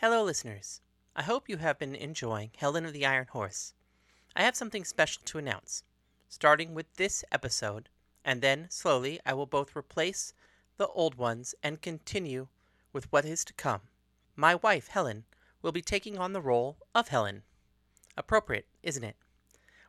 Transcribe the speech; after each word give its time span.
Hello, 0.00 0.22
listeners. 0.22 0.80
I 1.16 1.24
hope 1.24 1.48
you 1.48 1.56
have 1.56 1.76
been 1.76 1.96
enjoying 1.96 2.52
Helen 2.56 2.86
of 2.86 2.92
the 2.92 3.04
Iron 3.04 3.26
Horse. 3.32 3.74
I 4.36 4.42
have 4.42 4.54
something 4.54 4.84
special 4.84 5.22
to 5.24 5.38
announce. 5.38 5.82
Starting 6.28 6.72
with 6.72 6.94
this 6.94 7.24
episode, 7.32 7.88
and 8.24 8.40
then 8.40 8.68
slowly 8.70 9.18
I 9.26 9.32
will 9.32 9.44
both 9.44 9.74
replace 9.74 10.34
the 10.76 10.86
old 10.86 11.16
ones 11.16 11.56
and 11.64 11.82
continue 11.82 12.46
with 12.92 13.10
what 13.10 13.24
is 13.24 13.44
to 13.46 13.52
come. 13.54 13.80
My 14.36 14.54
wife, 14.54 14.86
Helen, 14.86 15.24
will 15.62 15.72
be 15.72 15.82
taking 15.82 16.16
on 16.16 16.32
the 16.32 16.40
role 16.40 16.76
of 16.94 17.08
Helen. 17.08 17.42
Appropriate, 18.16 18.68
isn't 18.84 19.02
it? 19.02 19.16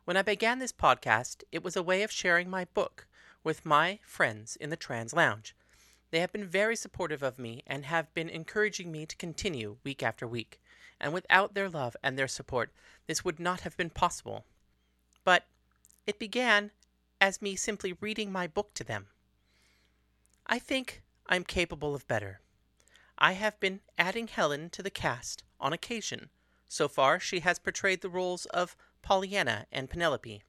When 0.06 0.16
I 0.16 0.22
began 0.22 0.58
this 0.58 0.72
podcast, 0.72 1.44
it 1.52 1.62
was 1.62 1.76
a 1.76 1.84
way 1.84 2.02
of 2.02 2.10
sharing 2.10 2.50
my 2.50 2.64
book 2.64 3.06
with 3.44 3.64
my 3.64 4.00
friends 4.02 4.56
in 4.56 4.70
the 4.70 4.76
Trans 4.76 5.12
Lounge. 5.12 5.54
They 6.10 6.20
have 6.20 6.32
been 6.32 6.46
very 6.46 6.74
supportive 6.74 7.22
of 7.22 7.38
me 7.38 7.62
and 7.66 7.84
have 7.84 8.12
been 8.14 8.28
encouraging 8.28 8.90
me 8.90 9.06
to 9.06 9.16
continue 9.16 9.76
week 9.84 10.02
after 10.02 10.26
week. 10.26 10.60
And 11.00 11.12
without 11.12 11.54
their 11.54 11.68
love 11.68 11.96
and 12.02 12.18
their 12.18 12.28
support, 12.28 12.72
this 13.06 13.24
would 13.24 13.38
not 13.38 13.60
have 13.60 13.76
been 13.76 13.90
possible. 13.90 14.44
But 15.24 15.46
it 16.06 16.18
began 16.18 16.72
as 17.20 17.40
me 17.40 17.54
simply 17.54 17.94
reading 18.00 18.32
my 18.32 18.46
book 18.46 18.74
to 18.74 18.84
them. 18.84 19.06
I 20.46 20.58
think 20.58 21.02
I'm 21.26 21.44
capable 21.44 21.94
of 21.94 22.08
better. 22.08 22.40
I 23.16 23.32
have 23.32 23.60
been 23.60 23.80
adding 23.96 24.28
Helen 24.28 24.70
to 24.70 24.82
the 24.82 24.90
cast 24.90 25.44
on 25.60 25.72
occasion. 25.72 26.30
So 26.68 26.88
far, 26.88 27.20
she 27.20 27.40
has 27.40 27.58
portrayed 27.58 28.00
the 28.00 28.08
roles 28.08 28.46
of 28.46 28.76
Pollyanna 29.02 29.66
and 29.70 29.88
Penelope. 29.88 30.42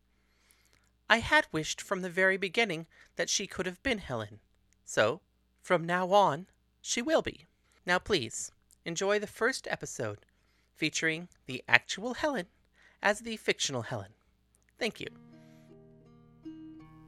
I 1.10 1.18
had 1.18 1.48
wished 1.52 1.82
from 1.82 2.02
the 2.02 2.10
very 2.10 2.38
beginning 2.38 2.88
that 3.16 3.30
she 3.30 3.46
could 3.46 3.66
have 3.66 3.84
been 3.84 4.00
Helen. 4.00 4.40
So, 4.86 5.22
from 5.62 5.86
now 5.86 6.12
on, 6.12 6.48
she 6.82 7.02
will 7.02 7.22
be. 7.22 7.46
Now, 7.86 8.00
please, 8.00 8.52
enjoy 8.86 9.20
the 9.20 9.28
first 9.28 9.68
episode 9.70 10.20
featuring 10.76 11.28
the 11.46 11.64
actual 11.68 12.16
Helen 12.16 12.48
as 13.02 13.20
the 13.20 13.38
fictional 13.38 13.84
Helen. 13.84 14.14
Thank 14.80 15.00
you. 15.00 15.08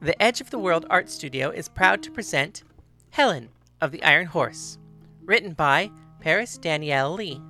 The 0.00 0.20
Edge 0.22 0.40
of 0.40 0.50
the 0.50 0.58
World 0.58 0.86
Art 0.90 1.10
Studio 1.10 1.50
is 1.50 1.68
proud 1.68 2.02
to 2.02 2.10
present 2.10 2.62
Helen 3.10 3.48
of 3.80 3.90
the 3.90 4.02
Iron 4.02 4.26
Horse, 4.26 4.78
written 5.24 5.54
by 5.54 5.90
Paris 6.20 6.58
Danielle 6.58 7.14
Lee. 7.14 7.40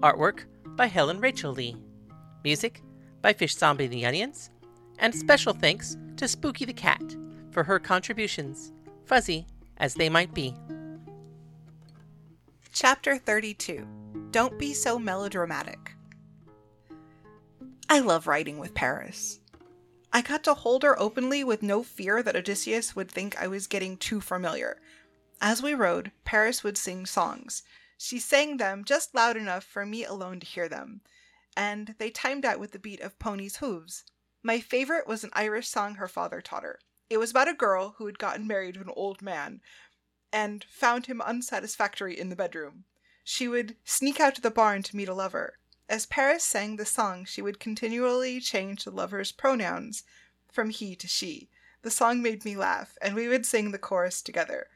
Artwork 0.00 0.44
by 0.76 0.86
Helen 0.86 1.20
Rachel 1.20 1.52
Lee. 1.52 1.76
Music 2.42 2.82
by 3.22 3.32
Fish 3.32 3.54
Zombie 3.56 3.86
the 3.86 4.04
Onions. 4.04 4.50
And 4.98 5.14
special 5.14 5.52
thanks 5.52 5.96
to 6.16 6.28
Spooky 6.28 6.64
the 6.64 6.72
Cat 6.72 7.16
for 7.50 7.64
her 7.64 7.78
contributions, 7.78 8.72
fuzzy 9.04 9.46
as 9.78 9.94
they 9.94 10.08
might 10.08 10.34
be. 10.34 10.54
Chapter 12.72 13.18
32 13.18 13.86
Don't 14.30 14.58
Be 14.58 14.74
So 14.74 14.98
Melodramatic. 14.98 15.94
I 17.88 18.00
love 18.00 18.26
writing 18.26 18.58
with 18.58 18.74
Paris. 18.74 19.40
I 20.12 20.22
got 20.22 20.44
to 20.44 20.54
hold 20.54 20.82
her 20.84 20.98
openly 20.98 21.44
with 21.44 21.62
no 21.62 21.82
fear 21.82 22.22
that 22.22 22.36
Odysseus 22.36 22.94
would 22.96 23.10
think 23.10 23.36
I 23.36 23.46
was 23.46 23.66
getting 23.66 23.96
too 23.96 24.20
familiar. 24.20 24.80
As 25.40 25.62
we 25.62 25.74
rode, 25.74 26.12
Paris 26.24 26.62
would 26.62 26.78
sing 26.78 27.04
songs. 27.04 27.62
She 27.98 28.18
sang 28.18 28.56
them 28.56 28.84
just 28.84 29.14
loud 29.14 29.36
enough 29.36 29.64
for 29.64 29.84
me 29.84 30.04
alone 30.04 30.40
to 30.40 30.46
hear 30.46 30.68
them, 30.68 31.00
and 31.56 31.94
they 31.98 32.10
timed 32.10 32.44
out 32.44 32.58
with 32.58 32.72
the 32.72 32.78
beat 32.78 33.00
of 33.00 33.18
ponies' 33.18 33.56
hooves. 33.56 34.04
My 34.42 34.60
favorite 34.60 35.06
was 35.06 35.24
an 35.24 35.30
Irish 35.32 35.68
song 35.68 35.96
her 35.96 36.08
father 36.08 36.40
taught 36.40 36.62
her. 36.62 36.78
It 37.10 37.18
was 37.18 37.30
about 37.30 37.48
a 37.48 37.54
girl 37.54 37.94
who 37.98 38.06
had 38.06 38.18
gotten 38.18 38.46
married 38.46 38.74
to 38.74 38.80
an 38.80 38.90
old 38.96 39.20
man 39.20 39.60
and 40.32 40.64
found 40.64 41.06
him 41.06 41.20
unsatisfactory 41.20 42.18
in 42.18 42.28
the 42.28 42.36
bedroom. 42.36 42.84
She 43.22 43.46
would 43.46 43.76
sneak 43.84 44.18
out 44.20 44.34
to 44.36 44.40
the 44.40 44.50
barn 44.50 44.82
to 44.84 44.96
meet 44.96 45.08
a 45.08 45.14
lover. 45.14 45.58
As 45.88 46.06
Paris 46.06 46.44
sang 46.44 46.76
the 46.76 46.86
song, 46.86 47.24
she 47.24 47.42
would 47.42 47.60
continually 47.60 48.40
change 48.40 48.84
the 48.84 48.90
lover's 48.90 49.32
pronouns 49.32 50.02
from 50.50 50.70
he 50.70 50.96
to 50.96 51.06
she. 51.06 51.50
The 51.82 51.90
song 51.90 52.22
made 52.22 52.44
me 52.44 52.56
laugh, 52.56 52.96
and 53.02 53.14
we 53.14 53.28
would 53.28 53.44
sing 53.44 53.70
the 53.70 53.78
chorus 53.78 54.22
together. 54.22 54.68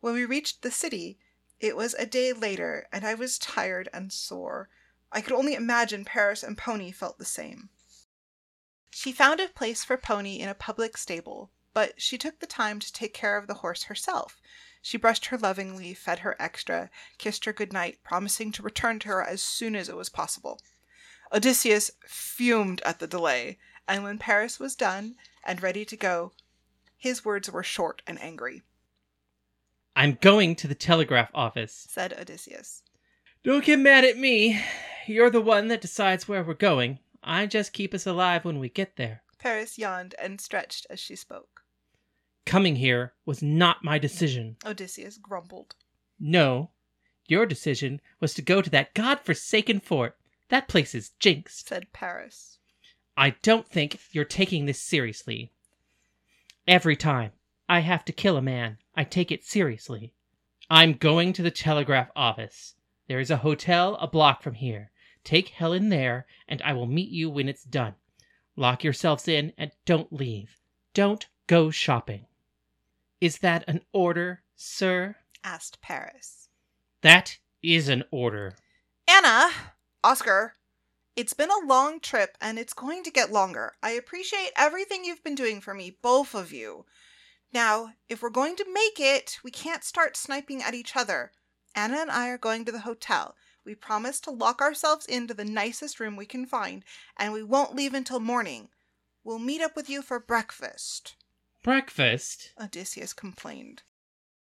When 0.00 0.14
we 0.14 0.24
reached 0.24 0.62
the 0.62 0.70
city, 0.70 1.18
it 1.60 1.76
was 1.76 1.94
a 1.94 2.06
day 2.06 2.32
later, 2.32 2.88
and 2.90 3.06
I 3.06 3.14
was 3.14 3.38
tired 3.38 3.88
and 3.92 4.12
sore. 4.12 4.68
I 5.12 5.20
could 5.20 5.34
only 5.34 5.54
imagine 5.54 6.04
Paris 6.04 6.42
and 6.42 6.56
Pony 6.58 6.92
felt 6.92 7.18
the 7.18 7.24
same. 7.24 7.68
She 8.90 9.12
found 9.12 9.40
a 9.40 9.48
place 9.48 9.84
for 9.84 9.96
Pony 9.96 10.40
in 10.40 10.48
a 10.48 10.54
public 10.54 10.96
stable, 10.96 11.50
but 11.74 12.00
she 12.00 12.16
took 12.16 12.40
the 12.40 12.46
time 12.46 12.80
to 12.80 12.92
take 12.92 13.12
care 13.12 13.36
of 13.36 13.46
the 13.46 13.54
horse 13.54 13.84
herself. 13.84 14.40
She 14.80 14.96
brushed 14.96 15.26
her 15.26 15.38
lovingly, 15.38 15.92
fed 15.92 16.20
her 16.20 16.36
extra, 16.38 16.90
kissed 17.18 17.44
her 17.44 17.52
good 17.52 17.72
night, 17.72 17.98
promising 18.04 18.52
to 18.52 18.62
return 18.62 18.98
to 19.00 19.08
her 19.08 19.22
as 19.22 19.42
soon 19.42 19.74
as 19.74 19.88
it 19.88 19.96
was 19.96 20.08
possible. 20.08 20.60
Odysseus 21.32 21.90
fumed 22.06 22.80
at 22.82 23.00
the 23.00 23.06
delay, 23.06 23.58
and 23.88 24.04
when 24.04 24.18
Paris 24.18 24.60
was 24.60 24.76
done 24.76 25.16
and 25.44 25.62
ready 25.62 25.84
to 25.84 25.96
go, 25.96 26.32
his 26.96 27.24
words 27.24 27.50
were 27.50 27.62
short 27.62 28.02
and 28.06 28.20
angry. 28.22 28.62
I'm 29.96 30.18
going 30.20 30.54
to 30.56 30.68
the 30.68 30.74
telegraph 30.74 31.30
office, 31.34 31.86
said 31.90 32.12
Odysseus. 32.12 32.82
Don't 33.42 33.64
get 33.64 33.78
mad 33.78 34.04
at 34.04 34.18
me. 34.18 34.60
You're 35.06 35.30
the 35.30 35.40
one 35.40 35.68
that 35.68 35.80
decides 35.80 36.26
where 36.26 36.42
we're 36.42 36.54
going. 36.54 36.98
I 37.22 37.46
just 37.46 37.72
keep 37.72 37.94
us 37.94 38.06
alive 38.06 38.44
when 38.44 38.58
we 38.58 38.68
get 38.68 38.96
there. 38.96 39.22
Paris 39.38 39.78
yawned 39.78 40.14
and 40.18 40.40
stretched 40.40 40.86
as 40.88 40.98
she 40.98 41.14
spoke. 41.14 41.53
Coming 42.46 42.76
here 42.76 43.14
was 43.24 43.42
not 43.42 43.84
my 43.84 43.98
decision. 43.98 44.56
Odysseus 44.64 45.18
grumbled. 45.18 45.74
No, 46.20 46.70
your 47.26 47.46
decision 47.46 48.00
was 48.20 48.34
to 48.34 48.42
go 48.42 48.60
to 48.60 48.70
that 48.70 48.94
god-forsaken 48.94 49.80
fort. 49.80 50.16
That 50.50 50.68
place 50.68 50.94
is 50.94 51.10
jinxed, 51.18 51.68
said 51.68 51.92
Paris. 51.92 52.58
I 53.16 53.30
don't 53.42 53.68
think 53.68 53.98
you're 54.12 54.24
taking 54.24 54.66
this 54.66 54.80
seriously. 54.80 55.52
Every 56.68 56.96
time 56.96 57.32
I 57.68 57.80
have 57.80 58.04
to 58.04 58.12
kill 58.12 58.36
a 58.36 58.42
man, 58.42 58.78
I 58.94 59.04
take 59.04 59.32
it 59.32 59.44
seriously. 59.44 60.12
I'm 60.68 60.92
going 60.92 61.32
to 61.34 61.42
the 61.42 61.50
telegraph 61.50 62.10
office. 62.14 62.74
There 63.08 63.20
is 63.20 63.30
a 63.30 63.38
hotel 63.38 63.96
a 63.96 64.06
block 64.06 64.42
from 64.42 64.54
here. 64.54 64.90
Take 65.24 65.48
Helen 65.48 65.88
there, 65.88 66.26
and 66.46 66.60
I 66.62 66.74
will 66.74 66.86
meet 66.86 67.08
you 67.08 67.30
when 67.30 67.48
it's 67.48 67.64
done. 67.64 67.94
Lock 68.56 68.84
yourselves 68.84 69.26
in 69.28 69.52
and 69.56 69.72
don't 69.86 70.12
leave. 70.12 70.58
Don't 70.92 71.26
go 71.46 71.70
shopping. 71.70 72.26
Is 73.24 73.38
that 73.38 73.64
an 73.66 73.80
order, 73.94 74.42
sir? 74.54 75.16
asked 75.42 75.80
Paris. 75.80 76.50
That 77.00 77.38
is 77.62 77.88
an 77.88 78.04
order. 78.10 78.58
Anna! 79.08 79.48
Oscar! 80.02 80.56
It's 81.16 81.32
been 81.32 81.48
a 81.48 81.66
long 81.66 82.00
trip 82.00 82.36
and 82.38 82.58
it's 82.58 82.74
going 82.74 83.02
to 83.02 83.10
get 83.10 83.32
longer. 83.32 83.76
I 83.82 83.92
appreciate 83.92 84.50
everything 84.58 85.06
you've 85.06 85.24
been 85.24 85.34
doing 85.34 85.62
for 85.62 85.72
me, 85.72 85.96
both 86.02 86.34
of 86.34 86.52
you. 86.52 86.84
Now, 87.50 87.94
if 88.10 88.20
we're 88.20 88.28
going 88.28 88.56
to 88.56 88.66
make 88.70 89.00
it, 89.00 89.38
we 89.42 89.50
can't 89.50 89.84
start 89.84 90.18
sniping 90.18 90.62
at 90.62 90.74
each 90.74 90.94
other. 90.94 91.32
Anna 91.74 92.00
and 92.00 92.10
I 92.10 92.28
are 92.28 92.36
going 92.36 92.66
to 92.66 92.72
the 92.72 92.80
hotel. 92.80 93.36
We 93.64 93.74
promise 93.74 94.20
to 94.20 94.32
lock 94.32 94.60
ourselves 94.60 95.06
into 95.06 95.32
the 95.32 95.46
nicest 95.46 95.98
room 95.98 96.16
we 96.16 96.26
can 96.26 96.44
find, 96.44 96.84
and 97.16 97.32
we 97.32 97.42
won't 97.42 97.74
leave 97.74 97.94
until 97.94 98.20
morning. 98.20 98.68
We'll 99.24 99.38
meet 99.38 99.62
up 99.62 99.76
with 99.76 99.88
you 99.88 100.02
for 100.02 100.20
breakfast. 100.20 101.16
Breakfast? 101.64 102.52
Odysseus 102.60 103.14
complained. 103.14 103.84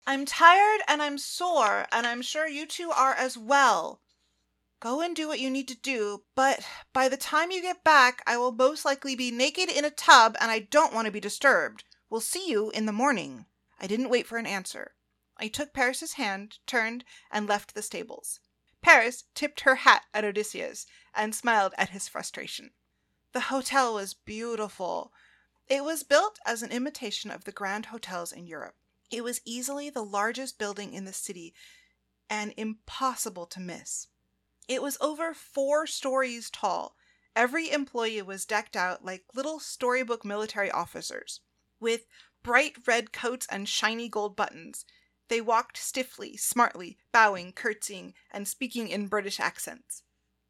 I'm 0.07 0.25
tired 0.25 0.81
and 0.87 1.03
I'm 1.03 1.19
sore, 1.19 1.85
and 1.91 2.07
I'm 2.07 2.23
sure 2.23 2.47
you 2.47 2.65
two 2.65 2.89
are 2.89 3.13
as 3.13 3.37
well. 3.37 4.01
Go 4.79 5.01
and 5.01 5.15
do 5.15 5.27
what 5.27 5.39
you 5.39 5.51
need 5.51 5.67
to 5.67 5.75
do, 5.75 6.23
but 6.33 6.65
by 6.93 7.07
the 7.07 7.15
time 7.15 7.51
you 7.51 7.61
get 7.61 7.83
back, 7.83 8.23
I 8.25 8.37
will 8.37 8.51
most 8.51 8.85
likely 8.85 9.15
be 9.15 9.29
naked 9.29 9.69
in 9.69 9.85
a 9.85 9.91
tub 9.91 10.35
and 10.41 10.49
I 10.49 10.57
don't 10.57 10.95
want 10.95 11.05
to 11.05 11.11
be 11.11 11.19
disturbed. 11.19 11.83
We'll 12.09 12.21
see 12.21 12.49
you 12.49 12.71
in 12.71 12.87
the 12.87 12.91
morning. 12.91 13.45
I 13.79 13.85
didn't 13.85 14.09
wait 14.09 14.25
for 14.25 14.39
an 14.39 14.47
answer. 14.47 14.95
I 15.37 15.47
took 15.47 15.73
Paris's 15.73 16.13
hand, 16.13 16.57
turned, 16.65 17.05
and 17.31 17.47
left 17.47 17.75
the 17.75 17.83
stables. 17.83 18.39
Paris 18.81 19.25
tipped 19.35 19.59
her 19.59 19.75
hat 19.75 20.05
at 20.11 20.25
Odysseus 20.25 20.87
and 21.13 21.35
smiled 21.35 21.75
at 21.77 21.89
his 21.89 22.07
frustration. 22.07 22.71
The 23.31 23.41
hotel 23.41 23.93
was 23.93 24.15
beautiful. 24.15 25.13
It 25.67 25.83
was 25.83 26.03
built 26.03 26.37
as 26.45 26.61
an 26.61 26.71
imitation 26.71 27.31
of 27.31 27.45
the 27.45 27.51
grand 27.51 27.87
hotels 27.87 28.31
in 28.31 28.45
Europe. 28.45 28.75
It 29.09 29.23
was 29.23 29.41
easily 29.45 29.89
the 29.89 30.03
largest 30.03 30.59
building 30.59 30.93
in 30.93 31.05
the 31.05 31.13
city 31.13 31.55
and 32.29 32.53
impossible 32.55 33.47
to 33.47 33.59
miss. 33.59 34.07
It 34.67 34.81
was 34.81 34.97
over 35.01 35.33
four 35.33 35.87
stories 35.87 36.49
tall. 36.49 36.95
Every 37.35 37.71
employee 37.71 38.21
was 38.21 38.45
decked 38.45 38.75
out 38.75 39.03
like 39.03 39.25
little 39.33 39.59
storybook 39.59 40.23
military 40.23 40.69
officers, 40.69 41.41
with 41.79 42.05
bright 42.43 42.87
red 42.87 43.11
coats 43.11 43.47
and 43.49 43.67
shiny 43.67 44.07
gold 44.07 44.35
buttons. 44.35 44.85
They 45.27 45.41
walked 45.41 45.77
stiffly, 45.77 46.37
smartly, 46.37 46.99
bowing, 47.11 47.53
curtsying, 47.53 48.13
and 48.31 48.47
speaking 48.47 48.87
in 48.89 49.07
British 49.07 49.39
accents. 49.39 50.03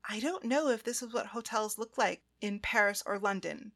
I 0.07 0.19
don't 0.19 0.43
know 0.43 0.69
if 0.69 0.83
this 0.83 1.01
is 1.01 1.13
what 1.13 1.27
hotels 1.27 1.77
look 1.77 1.97
like 1.97 2.23
in 2.41 2.59
Paris 2.59 3.01
or 3.05 3.17
London, 3.17 3.71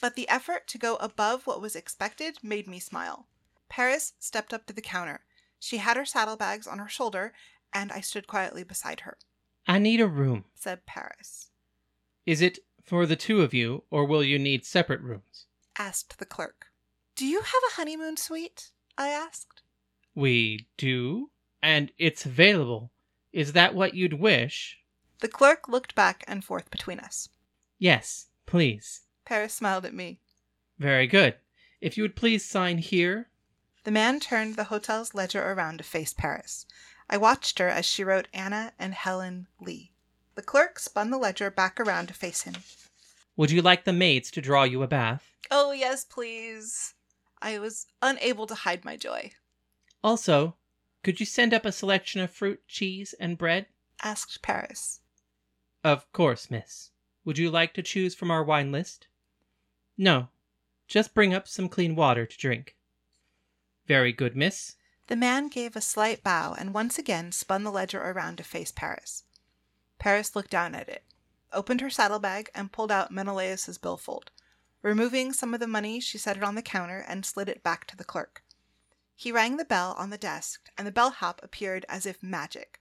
but 0.00 0.14
the 0.14 0.28
effort 0.28 0.66
to 0.68 0.78
go 0.78 0.96
above 0.96 1.46
what 1.46 1.60
was 1.60 1.76
expected 1.76 2.38
made 2.42 2.66
me 2.66 2.78
smile. 2.78 3.26
Paris 3.68 4.14
stepped 4.18 4.52
up 4.54 4.66
to 4.66 4.72
the 4.72 4.80
counter. 4.80 5.20
She 5.58 5.78
had 5.78 5.96
her 5.96 6.04
saddlebags 6.04 6.66
on 6.66 6.78
her 6.78 6.88
shoulder, 6.88 7.32
and 7.72 7.90
I 7.92 8.00
stood 8.00 8.26
quietly 8.26 8.62
beside 8.64 9.00
her. 9.00 9.18
I 9.66 9.78
need 9.78 10.00
a 10.00 10.06
room. 10.06 10.44
said 10.54 10.86
Paris. 10.86 11.50
Is 12.24 12.40
it 12.40 12.60
for 12.82 13.04
the 13.06 13.16
two 13.16 13.42
of 13.42 13.52
you, 13.52 13.84
or 13.90 14.04
will 14.06 14.24
you 14.24 14.38
need 14.38 14.64
separate 14.64 15.00
rooms? 15.02 15.46
Asked 15.78 16.18
the 16.18 16.24
clerk. 16.24 16.66
Do 17.16 17.26
you 17.26 17.40
have 17.40 17.62
a 17.70 17.74
honeymoon 17.74 18.16
suite? 18.16 18.70
I 18.96 19.08
asked. 19.08 19.62
We 20.14 20.68
do, 20.76 21.30
and 21.62 21.92
it's 21.98 22.24
available. 22.24 22.90
Is 23.32 23.52
that 23.52 23.74
what 23.74 23.94
you'd 23.94 24.14
wish? 24.14 24.78
The 25.20 25.28
clerk 25.28 25.68
looked 25.68 25.94
back 25.94 26.24
and 26.26 26.44
forth 26.44 26.70
between 26.70 26.98
us. 27.00 27.28
Yes, 27.78 28.26
please. 28.46 29.02
Paris 29.28 29.52
smiled 29.52 29.84
at 29.84 29.92
me. 29.92 30.20
Very 30.78 31.06
good. 31.06 31.34
If 31.82 31.98
you 31.98 32.02
would 32.02 32.16
please 32.16 32.46
sign 32.46 32.78
here. 32.78 33.28
The 33.84 33.90
man 33.90 34.20
turned 34.20 34.56
the 34.56 34.64
hotel's 34.64 35.12
ledger 35.12 35.52
around 35.52 35.76
to 35.76 35.84
face 35.84 36.14
Paris. 36.14 36.64
I 37.10 37.18
watched 37.18 37.58
her 37.58 37.68
as 37.68 37.84
she 37.84 38.02
wrote 38.02 38.28
Anna 38.32 38.72
and 38.78 38.94
Helen 38.94 39.46
Lee. 39.60 39.92
The 40.34 40.40
clerk 40.40 40.78
spun 40.78 41.10
the 41.10 41.18
ledger 41.18 41.50
back 41.50 41.78
around 41.78 42.06
to 42.06 42.14
face 42.14 42.44
him. 42.44 42.54
Would 43.36 43.50
you 43.50 43.60
like 43.60 43.84
the 43.84 43.92
maids 43.92 44.30
to 44.30 44.40
draw 44.40 44.62
you 44.62 44.82
a 44.82 44.86
bath? 44.86 45.30
Oh, 45.50 45.72
yes, 45.72 46.06
please. 46.06 46.94
I 47.42 47.58
was 47.58 47.86
unable 48.00 48.46
to 48.46 48.54
hide 48.54 48.82
my 48.82 48.96
joy. 48.96 49.32
Also, 50.02 50.56
could 51.04 51.20
you 51.20 51.26
send 51.26 51.52
up 51.52 51.66
a 51.66 51.72
selection 51.72 52.22
of 52.22 52.30
fruit, 52.30 52.66
cheese, 52.66 53.14
and 53.20 53.36
bread? 53.36 53.66
Asked 54.02 54.40
Paris. 54.40 55.00
Of 55.84 56.10
course, 56.12 56.50
miss. 56.50 56.92
Would 57.26 57.36
you 57.36 57.50
like 57.50 57.74
to 57.74 57.82
choose 57.82 58.14
from 58.14 58.30
our 58.30 58.42
wine 58.42 58.72
list? 58.72 59.06
No. 59.98 60.28
Just 60.86 61.12
bring 61.12 61.34
up 61.34 61.48
some 61.48 61.68
clean 61.68 61.96
water 61.96 62.24
to 62.24 62.38
drink. 62.38 62.76
Very 63.86 64.12
good, 64.12 64.36
miss. 64.36 64.76
The 65.08 65.16
man 65.16 65.48
gave 65.48 65.74
a 65.74 65.80
slight 65.80 66.22
bow 66.22 66.54
and 66.54 66.72
once 66.72 66.98
again 66.98 67.32
spun 67.32 67.64
the 67.64 67.72
ledger 67.72 68.00
around 68.00 68.36
to 68.36 68.44
face 68.44 68.70
Paris. 68.70 69.24
Paris 69.98 70.36
looked 70.36 70.50
down 70.50 70.74
at 70.74 70.88
it, 70.88 71.02
opened 71.52 71.80
her 71.80 71.90
saddlebag, 71.90 72.50
and 72.54 72.70
pulled 72.70 72.92
out 72.92 73.10
Menelaus's 73.10 73.78
billfold. 73.78 74.30
Removing 74.82 75.32
some 75.32 75.54
of 75.54 75.60
the 75.60 75.66
money, 75.66 75.98
she 75.98 76.18
set 76.18 76.36
it 76.36 76.44
on 76.44 76.54
the 76.54 76.62
counter 76.62 77.04
and 77.08 77.26
slid 77.26 77.48
it 77.48 77.64
back 77.64 77.86
to 77.86 77.96
the 77.96 78.04
clerk. 78.04 78.44
He 79.16 79.32
rang 79.32 79.56
the 79.56 79.64
bell 79.64 79.96
on 79.98 80.10
the 80.10 80.18
desk, 80.18 80.70
and 80.78 80.86
the 80.86 80.92
bellhop 80.92 81.40
appeared 81.42 81.84
as 81.88 82.06
if 82.06 82.22
magic. 82.22 82.80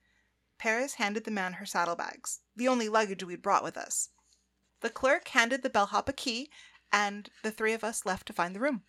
Paris 0.59 0.95
handed 0.95 1.23
the 1.23 1.31
man 1.31 1.53
her 1.53 1.65
saddlebags, 1.65 2.41
the 2.55 2.67
only 2.67 2.89
luggage 2.89 3.23
we'd 3.23 3.41
brought 3.41 3.63
with 3.63 3.77
us. 3.77 4.09
The 4.81 4.89
clerk 4.91 5.29
handed 5.29 5.63
the 5.63 5.69
bellhop 5.69 6.07
a 6.07 6.13
key, 6.13 6.51
and 6.91 7.29
the 7.43 7.51
three 7.51 7.73
of 7.73 7.83
us 7.83 8.05
left 8.05 8.27
to 8.27 8.33
find 8.33 8.55
the 8.55 8.59
room. 8.59 8.83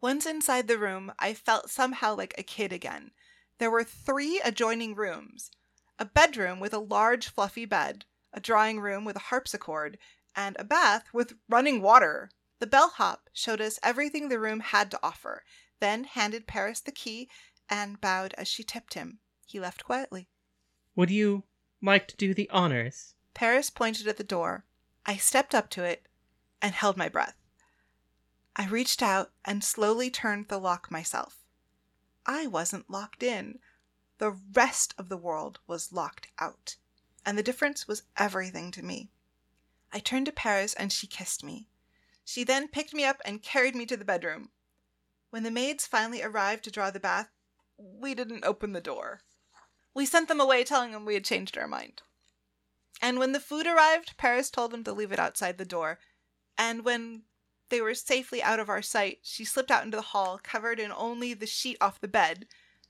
Once 0.00 0.24
inside 0.24 0.66
the 0.66 0.78
room, 0.78 1.12
I 1.18 1.34
felt 1.34 1.70
somehow 1.70 2.16
like 2.16 2.34
a 2.38 2.42
kid 2.42 2.72
again. 2.72 3.10
There 3.58 3.70
were 3.70 3.84
three 3.84 4.40
adjoining 4.42 4.94
rooms 4.94 5.50
a 5.98 6.06
bedroom 6.06 6.60
with 6.60 6.72
a 6.72 6.78
large, 6.78 7.28
fluffy 7.28 7.66
bed, 7.66 8.06
a 8.32 8.40
drawing 8.40 8.80
room 8.80 9.04
with 9.04 9.16
a 9.16 9.26
harpsichord, 9.28 9.98
and 10.34 10.56
a 10.58 10.64
bath 10.64 11.04
with 11.12 11.34
running 11.48 11.82
water. 11.82 12.30
The 12.58 12.66
bellhop 12.66 13.28
showed 13.34 13.60
us 13.60 13.78
everything 13.82 14.28
the 14.28 14.38
room 14.40 14.60
had 14.60 14.90
to 14.92 15.00
offer, 15.02 15.44
then 15.78 16.04
handed 16.04 16.46
Paris 16.46 16.80
the 16.80 16.92
key 16.92 17.28
and 17.68 18.00
bowed 18.00 18.34
as 18.38 18.48
she 18.48 18.62
tipped 18.62 18.94
him. 18.94 19.18
He 19.46 19.60
left 19.60 19.84
quietly. 19.84 20.28
Would 20.96 21.10
you 21.10 21.44
like 21.82 22.08
to 22.08 22.16
do 22.16 22.32
the 22.32 22.48
honors? 22.50 23.14
Paris 23.34 23.70
pointed 23.70 24.06
at 24.08 24.16
the 24.16 24.24
door. 24.24 24.64
I 25.04 25.16
stepped 25.16 25.54
up 25.54 25.68
to 25.70 25.84
it 25.84 26.06
and 26.62 26.74
held 26.74 26.96
my 26.96 27.08
breath. 27.08 27.36
I 28.56 28.66
reached 28.66 29.02
out 29.02 29.32
and 29.44 29.62
slowly 29.62 30.10
turned 30.10 30.48
the 30.48 30.58
lock 30.58 30.90
myself. 30.90 31.44
I 32.26 32.46
wasn't 32.46 32.90
locked 32.90 33.22
in. 33.22 33.60
The 34.18 34.32
rest 34.52 34.94
of 34.98 35.08
the 35.08 35.16
world 35.16 35.60
was 35.66 35.92
locked 35.92 36.28
out. 36.38 36.76
And 37.24 37.38
the 37.38 37.42
difference 37.42 37.86
was 37.88 38.02
everything 38.16 38.70
to 38.72 38.82
me. 38.82 39.10
I 39.92 39.98
turned 39.98 40.26
to 40.26 40.32
Paris 40.32 40.74
and 40.74 40.92
she 40.92 41.06
kissed 41.06 41.42
me. 41.42 41.68
She 42.24 42.44
then 42.44 42.68
picked 42.68 42.94
me 42.94 43.04
up 43.04 43.20
and 43.24 43.42
carried 43.42 43.74
me 43.74 43.86
to 43.86 43.96
the 43.96 44.04
bedroom. 44.04 44.50
When 45.30 45.42
the 45.42 45.50
maids 45.50 45.86
finally 45.86 46.22
arrived 46.22 46.64
to 46.64 46.70
draw 46.70 46.90
the 46.90 47.00
bath, 47.00 47.30
we 47.76 48.14
didn't 48.14 48.44
open 48.44 48.72
the 48.72 48.80
door. 48.80 49.22
We 49.94 50.06
sent 50.06 50.28
them 50.28 50.40
away 50.40 50.64
telling 50.64 50.92
them 50.92 51.04
we 51.04 51.14
had 51.14 51.24
changed 51.24 51.56
our 51.56 51.66
mind. 51.66 52.02
And 53.02 53.18
when 53.18 53.32
the 53.32 53.40
food 53.40 53.66
arrived, 53.66 54.16
Paris 54.16 54.50
told 54.50 54.70
them 54.70 54.84
to 54.84 54.92
leave 54.92 55.12
it 55.12 55.18
outside 55.18 55.56
the 55.56 55.64
door. 55.64 55.98
And 56.58 56.84
when 56.84 57.22
they 57.70 57.80
were 57.80 57.94
safely 57.94 58.42
out 58.42 58.60
of 58.60 58.68
our 58.68 58.82
sight, 58.82 59.20
she 59.22 59.44
slipped 59.44 59.70
out 59.70 59.84
into 59.84 59.96
the 59.96 60.02
hall, 60.02 60.38
covered 60.42 60.78
in 60.78 60.92
only 60.92 61.34
the 61.34 61.46
sheet 61.46 61.78
off 61.80 62.00
the 62.00 62.08
bed. 62.08 62.46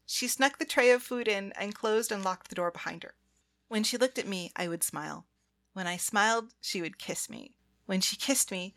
She 0.06 0.26
snuck 0.26 0.58
the 0.58 0.64
tray 0.64 0.90
of 0.90 1.02
food 1.02 1.28
in 1.28 1.52
and 1.52 1.74
closed 1.74 2.10
and 2.10 2.24
locked 2.24 2.48
the 2.48 2.54
door 2.54 2.70
behind 2.70 3.04
her. 3.04 3.14
When 3.68 3.84
she 3.84 3.96
looked 3.96 4.18
at 4.18 4.26
me, 4.26 4.50
I 4.56 4.66
would 4.66 4.82
smile. 4.82 5.26
When 5.72 5.86
I 5.86 5.96
smiled, 5.96 6.54
she 6.60 6.82
would 6.82 6.98
kiss 6.98 7.30
me. 7.30 7.54
When 7.86 8.00
she 8.00 8.16
kissed 8.16 8.50
me, 8.50 8.74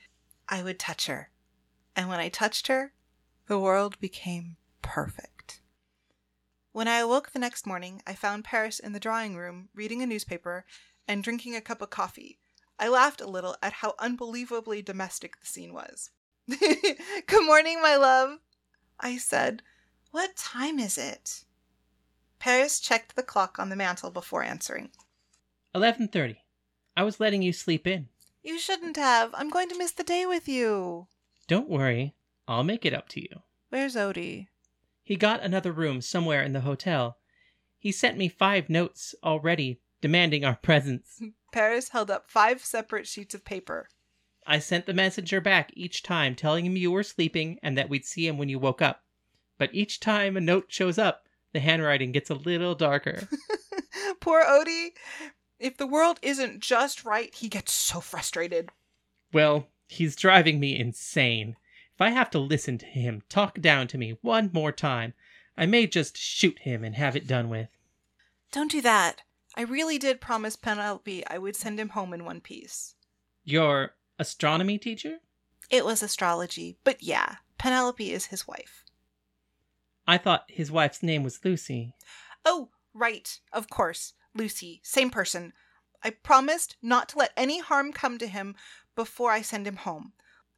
I 0.47 0.61
would 0.61 0.79
touch 0.79 1.07
her. 1.07 1.31
And 1.95 2.09
when 2.09 2.19
I 2.19 2.29
touched 2.29 2.67
her, 2.67 2.93
the 3.47 3.59
world 3.59 3.99
became 3.99 4.57
perfect. 4.81 5.61
When 6.71 6.87
I 6.87 6.97
awoke 6.97 7.31
the 7.31 7.39
next 7.39 7.65
morning, 7.65 8.01
I 8.05 8.13
found 8.13 8.43
Paris 8.43 8.79
in 8.79 8.93
the 8.93 8.99
drawing 8.99 9.35
room 9.35 9.69
reading 9.75 10.01
a 10.01 10.07
newspaper 10.07 10.65
and 11.07 11.23
drinking 11.23 11.55
a 11.55 11.61
cup 11.61 11.81
of 11.81 11.89
coffee. 11.89 12.39
I 12.79 12.87
laughed 12.87 13.21
a 13.21 13.27
little 13.27 13.55
at 13.61 13.73
how 13.73 13.95
unbelievably 13.99 14.81
domestic 14.81 15.39
the 15.39 15.45
scene 15.45 15.73
was. 15.73 16.09
Good 16.49 17.45
morning, 17.45 17.81
my 17.81 17.95
love, 17.95 18.39
I 18.99 19.17
said. 19.17 19.61
What 20.11 20.35
time 20.35 20.79
is 20.79 20.97
it? 20.97 21.45
Paris 22.39 22.79
checked 22.79 23.15
the 23.15 23.23
clock 23.23 23.57
on 23.57 23.69
the 23.69 23.75
mantel 23.75 24.11
before 24.11 24.43
answering. 24.43 24.91
11:30. 25.73 26.37
I 26.95 27.03
was 27.03 27.19
letting 27.19 27.41
you 27.41 27.53
sleep 27.53 27.87
in. 27.87 28.09
You 28.43 28.59
shouldn't 28.59 28.97
have. 28.97 29.33
I'm 29.33 29.49
going 29.49 29.69
to 29.69 29.77
miss 29.77 29.91
the 29.93 30.03
day 30.03 30.25
with 30.25 30.47
you. 30.47 31.07
Don't 31.47 31.69
worry. 31.69 32.13
I'll 32.47 32.63
make 32.63 32.85
it 32.85 32.93
up 32.93 33.07
to 33.09 33.21
you. 33.21 33.41
Where's 33.69 33.95
Odie? 33.95 34.47
He 35.01 35.15
got 35.15 35.41
another 35.41 35.71
room 35.71 36.01
somewhere 36.01 36.43
in 36.43 36.53
the 36.53 36.61
hotel. 36.61 37.17
He 37.79 37.91
sent 37.91 38.17
me 38.17 38.27
five 38.27 38.69
notes 38.69 39.15
already 39.23 39.79
demanding 40.01 40.43
our 40.43 40.55
presence. 40.55 41.21
Paris 41.53 41.89
held 41.89 42.09
up 42.09 42.29
five 42.29 42.65
separate 42.65 43.07
sheets 43.07 43.33
of 43.35 43.45
paper. 43.45 43.87
I 44.45 44.59
sent 44.59 44.87
the 44.87 44.93
messenger 44.93 45.39
back 45.39 45.71
each 45.75 46.03
time 46.03 46.35
telling 46.35 46.65
him 46.65 46.75
you 46.75 46.91
were 46.91 47.03
sleeping 47.03 47.59
and 47.63 47.77
that 47.77 47.89
we'd 47.89 48.05
see 48.05 48.27
him 48.27 48.37
when 48.37 48.49
you 48.49 48.59
woke 48.59 48.81
up. 48.81 49.03
But 49.57 49.73
each 49.73 49.99
time 50.01 50.35
a 50.35 50.41
note 50.41 50.65
shows 50.67 50.97
up, 50.97 51.27
the 51.53 51.59
handwriting 51.59 52.11
gets 52.11 52.29
a 52.31 52.35
little 52.35 52.73
darker. 52.75 53.29
Poor 54.19 54.43
Odie. 54.43 54.89
If 55.59 55.77
the 55.77 55.87
world 55.87 56.19
isn't 56.23 56.59
just 56.59 57.05
right, 57.05 57.33
he 57.33 57.47
gets 57.47 57.71
so 57.71 58.01
frustrated. 58.01 58.71
well, 59.31 59.67
he's 59.87 60.15
driving 60.15 60.59
me 60.59 60.77
insane. 60.77 61.55
If 61.93 62.01
I 62.01 62.09
have 62.09 62.31
to 62.31 62.39
listen 62.39 62.79
to 62.79 62.87
him 62.87 63.21
talk 63.29 63.61
down 63.61 63.87
to 63.89 63.97
me 63.99 64.17
one 64.21 64.49
more 64.51 64.71
time, 64.71 65.13
I 65.55 65.67
may 65.67 65.85
just 65.85 66.17
shoot 66.17 66.59
him 66.59 66.83
and 66.83 66.95
have 66.95 67.15
it 67.15 67.27
done 67.27 67.47
with. 67.47 67.69
Don't 68.51 68.71
do 68.71 68.81
that. 68.81 69.21
I 69.55 69.61
really 69.61 69.97
did 69.97 70.21
promise 70.21 70.55
Penelope 70.55 71.25
I 71.27 71.37
would 71.37 71.55
send 71.55 71.79
him 71.79 71.89
home 71.89 72.13
in 72.13 72.25
one 72.25 72.41
piece. 72.41 72.95
Your 73.43 73.95
astronomy 74.17 74.77
teacher? 74.77 75.19
It 75.69 75.85
was 75.85 76.03
astrology, 76.03 76.77
but 76.83 77.03
yeah, 77.03 77.37
Penelope 77.57 78.11
is 78.11 78.27
his 78.27 78.47
wife. 78.47 78.83
I 80.07 80.17
thought 80.17 80.45
his 80.49 80.71
wife's 80.71 81.03
name 81.03 81.23
was 81.23 81.39
Lucy. 81.43 81.93
Oh, 82.45 82.69
right, 82.93 83.39
of 83.51 83.69
course. 83.69 84.13
Lucy, 84.35 84.81
same 84.83 85.09
person. 85.09 85.53
I 86.03 86.09
promised 86.09 86.75
not 86.81 87.09
to 87.09 87.19
let 87.19 87.31
any 87.37 87.59
harm 87.59 87.93
come 87.93 88.17
to 88.17 88.27
him 88.27 88.55
before 88.95 89.31
I 89.31 89.41
send 89.41 89.65
him 89.65 89.77
home. 89.77 90.13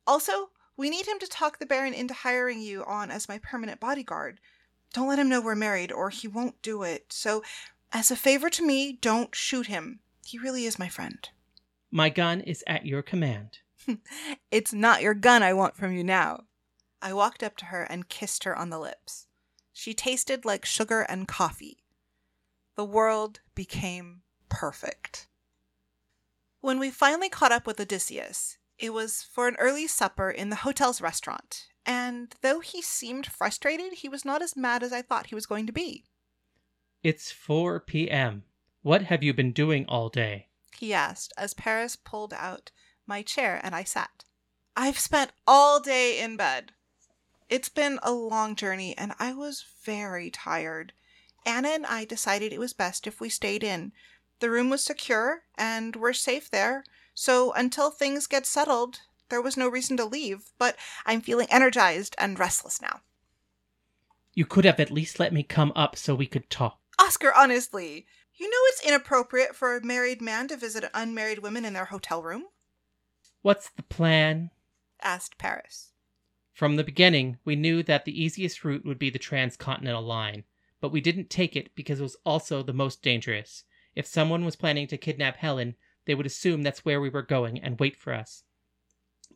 Also, 0.08 0.50
we 0.78 0.90
need 0.90 1.08
him 1.08 1.20
to 1.20 1.28
talk 1.28 1.60
the 1.60 1.66
Baron 1.66 1.94
into 1.94 2.14
hiring 2.14 2.60
you 2.60 2.84
on 2.86 3.12
as 3.12 3.30
my 3.30 3.38
permanent 3.40 3.80
bodyguard. 3.80 4.40
Don't 4.94 5.08
let 5.08 5.20
him 5.20 5.30
know 5.30 5.42
we're 5.42 5.56
married, 5.56 5.92
or 5.92 6.10
he 6.10 6.28
won't 6.28 6.62
do 6.62 6.84
it. 6.84 7.12
So, 7.12 7.44
as 7.96 8.12
a 8.12 8.16
favor 8.18 8.50
to 8.50 8.66
me, 8.66 8.92
don't 8.92 9.34
shoot 9.34 9.68
him. 9.68 10.02
He 10.26 10.38
really 10.38 10.66
is 10.66 10.78
my 10.78 10.90
friend. 10.90 11.30
My 11.90 12.10
gun 12.10 12.42
is 12.42 12.62
at 12.68 12.86
your 12.86 13.02
command. 13.02 13.60
It's 14.52 14.74
not 14.74 15.02
your 15.02 15.14
gun 15.14 15.42
I 15.42 15.54
want 15.54 15.78
from 15.78 15.94
you 15.94 16.04
now. 16.04 16.44
I 17.02 17.14
walked 17.14 17.42
up 17.42 17.56
to 17.58 17.66
her 17.68 17.84
and 17.84 18.10
kissed 18.10 18.44
her 18.44 18.54
on 18.54 18.70
the 18.70 18.80
lips. 18.80 19.28
She 19.72 19.94
tasted 19.94 20.44
like 20.44 20.66
sugar 20.66 21.02
and 21.04 21.26
coffee. 21.26 21.84
The 22.76 22.84
world 22.84 23.40
became 23.54 24.24
perfect. 24.50 25.28
When 26.60 26.80
we 26.80 26.92
finally 26.92 27.30
caught 27.30 27.54
up 27.54 27.66
with 27.66 27.80
Odysseus, 27.80 28.58
it 28.78 28.92
was 28.92 29.24
for 29.24 29.48
an 29.48 29.56
early 29.58 29.88
supper 29.88 30.30
in 30.30 30.50
the 30.50 30.58
hotel's 30.58 31.00
restaurant, 31.00 31.68
and 31.86 32.36
though 32.42 32.60
he 32.60 32.82
seemed 32.82 33.26
frustrated, 33.28 33.94
he 33.94 34.10
was 34.10 34.26
not 34.26 34.42
as 34.42 34.58
mad 34.58 34.84
as 34.84 34.92
I 34.92 35.02
thought 35.02 35.28
he 35.28 35.36
was 35.36 35.46
going 35.46 35.66
to 35.68 35.74
be. 35.74 36.04
It's 37.06 37.32
4 37.32 37.82
p.m. 37.82 38.46
What 38.82 39.04
have 39.04 39.22
you 39.22 39.32
been 39.32 39.52
doing 39.52 39.86
all 39.88 40.10
day? 40.10 40.48
He 40.76 40.92
asked 40.92 41.34
as 41.38 41.54
Paris 41.54 41.96
pulled 41.96 42.34
out 42.34 42.72
my 43.06 43.22
chair 43.22 43.62
and 43.62 43.76
I 43.76 43.84
sat. 43.84 44.24
I've 44.76 44.98
spent 44.98 45.30
all 45.46 45.80
day 45.80 46.20
in 46.20 46.36
bed. 46.36 46.72
It's 47.48 47.70
been 47.70 48.00
a 48.02 48.12
long 48.12 48.56
journey 48.56 48.98
and 48.98 49.14
I 49.20 49.34
was 49.34 49.64
very 49.84 50.32
tired. 50.32 50.94
Anna 51.46 51.68
and 51.68 51.86
I 51.86 52.06
decided 52.06 52.52
it 52.52 52.60
was 52.60 52.74
best 52.74 53.06
if 53.06 53.22
we 53.22 53.30
stayed 53.30 53.64
in. 53.64 53.92
The 54.40 54.50
room 54.50 54.72
was 54.72 54.84
secure, 54.84 55.44
and 55.56 55.96
we're 55.96 56.12
safe 56.12 56.50
there. 56.50 56.84
So 57.14 57.54
until 57.54 57.92
things 57.92 58.26
get 58.26 58.48
settled, 58.48 59.02
there 59.30 59.44
was 59.44 59.56
no 59.56 59.70
reason 59.70 59.96
to 59.98 60.06
leave. 60.06 60.54
But 60.58 60.76
I'm 61.06 61.22
feeling 61.22 61.50
energized 61.52 62.16
and 62.18 62.40
restless 62.40 62.82
now. 62.82 63.02
You 64.34 64.48
could 64.48 64.66
have 64.66 64.80
at 64.80 64.90
least 64.90 65.20
let 65.20 65.32
me 65.32 65.44
come 65.44 65.72
up 65.76 65.96
so 65.96 66.16
we 66.16 66.26
could 66.26 66.50
talk. 66.50 66.80
Oscar, 67.00 67.34
honestly, 67.34 68.06
you 68.36 68.50
know 68.50 68.58
it's 68.68 68.86
inappropriate 68.86 69.56
for 69.56 69.76
a 69.76 69.86
married 69.86 70.22
man 70.22 70.48
to 70.48 70.58
visit 70.58 70.90
unmarried 70.94 71.40
women 71.40 71.66
in 71.66 71.74
their 71.74 71.86
hotel 71.86 72.22
room? 72.22 72.46
What's 73.42 73.70
the 73.70 73.84
plan? 73.84 74.52
asked 75.02 75.38
Paris. 75.38 75.92
From 76.54 76.78
the 76.78 76.84
beginning, 76.84 77.38
we 77.44 77.56
knew 77.56 77.84
that 77.84 78.06
the 78.06 78.24
easiest 78.24 78.64
route 78.64 78.86
would 78.86 78.98
be 78.98 79.10
the 79.10 79.20
transcontinental 79.20 80.02
line, 80.02 80.46
but 80.80 80.92
we 80.92 81.02
didn't 81.02 81.30
take 81.30 81.56
it 81.56 81.76
because 81.76 82.00
it 82.00 82.04
was 82.04 82.18
also 82.26 82.64
the 82.64 82.74
most 82.74 83.02
dangerous. 83.02 83.66
If 83.94 84.06
someone 84.06 84.46
was 84.46 84.56
planning 84.56 84.88
to 84.88 84.98
kidnap 84.98 85.38
Helen, 85.38 85.76
they 86.06 86.16
would 86.16 86.26
assume 86.26 86.64
that's 86.64 86.86
where 86.86 87.02
we 87.02 87.10
were 87.10 87.22
going 87.22 87.60
and 87.60 87.80
wait 87.80 87.98
for 87.98 88.14
us. 88.14 88.44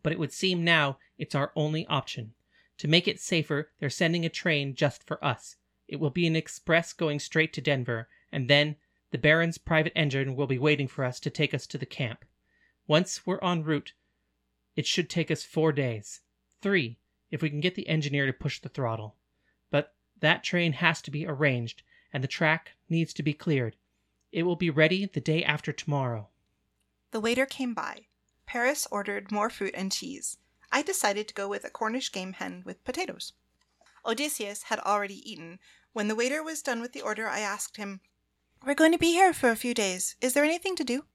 But 0.01 0.13
it 0.13 0.19
would 0.19 0.31
seem 0.31 0.63
now 0.63 0.97
it's 1.17 1.35
our 1.35 1.51
only 1.55 1.85
option. 1.87 2.33
To 2.77 2.87
make 2.87 3.07
it 3.07 3.19
safer, 3.19 3.71
they're 3.79 3.89
sending 3.89 4.25
a 4.25 4.29
train 4.29 4.73
just 4.73 5.05
for 5.05 5.23
us. 5.23 5.57
It 5.89 5.99
will 5.99 6.11
be 6.11 6.27
an 6.27 6.35
express 6.35 6.93
going 6.93 7.19
straight 7.19 7.51
to 7.53 7.61
Denver, 7.61 8.07
and 8.31 8.47
then 8.47 8.75
the 9.09 9.17
Baron's 9.17 9.57
private 9.57 9.91
engine 9.95 10.35
will 10.35 10.45
be 10.45 10.59
waiting 10.59 10.87
for 10.87 11.03
us 11.03 11.19
to 11.21 11.31
take 11.31 11.51
us 11.51 11.65
to 11.65 11.79
the 11.79 11.85
camp. 11.87 12.25
Once 12.85 13.25
we're 13.25 13.39
en 13.41 13.63
route, 13.63 13.93
it 14.75 14.85
should 14.85 15.09
take 15.09 15.31
us 15.31 15.43
four 15.43 15.71
days. 15.71 16.21
Three, 16.61 16.99
if 17.31 17.41
we 17.41 17.49
can 17.49 17.59
get 17.59 17.73
the 17.73 17.89
engineer 17.89 18.27
to 18.27 18.33
push 18.33 18.59
the 18.59 18.69
throttle. 18.69 19.15
But 19.71 19.95
that 20.19 20.43
train 20.43 20.73
has 20.73 21.01
to 21.01 21.11
be 21.11 21.25
arranged, 21.25 21.81
and 22.13 22.23
the 22.23 22.27
track 22.27 22.73
needs 22.87 23.11
to 23.15 23.23
be 23.23 23.33
cleared. 23.33 23.75
It 24.31 24.43
will 24.43 24.55
be 24.55 24.69
ready 24.69 25.07
the 25.07 25.19
day 25.19 25.43
after 25.43 25.73
tomorrow. 25.73 26.29
The 27.09 27.19
waiter 27.19 27.47
came 27.47 27.73
by. 27.73 28.05
Paris 28.45 28.87
ordered 28.91 29.31
more 29.31 29.49
fruit 29.49 29.73
and 29.75 29.91
cheese. 29.91 30.37
I 30.71 30.83
decided 30.83 31.27
to 31.27 31.33
go 31.33 31.47
with 31.47 31.65
a 31.65 31.71
Cornish 31.71 32.11
game 32.11 32.33
hen 32.33 32.61
with 32.63 32.83
potatoes. 32.83 33.33
Odysseus 34.05 34.63
had 34.63 34.79
already 34.79 35.29
eaten. 35.29 35.59
When 35.93 36.07
the 36.07 36.15
waiter 36.15 36.43
was 36.43 36.61
done 36.61 36.81
with 36.81 36.93
the 36.93 37.01
order, 37.01 37.27
I 37.27 37.39
asked 37.39 37.77
him, 37.77 38.01
We're 38.65 38.75
going 38.75 38.91
to 38.91 38.97
be 38.97 39.11
here 39.11 39.33
for 39.33 39.49
a 39.49 39.55
few 39.55 39.73
days. 39.73 40.15
Is 40.21 40.33
there 40.33 40.43
anything 40.43 40.75
to 40.75 40.83
do? 40.83 41.05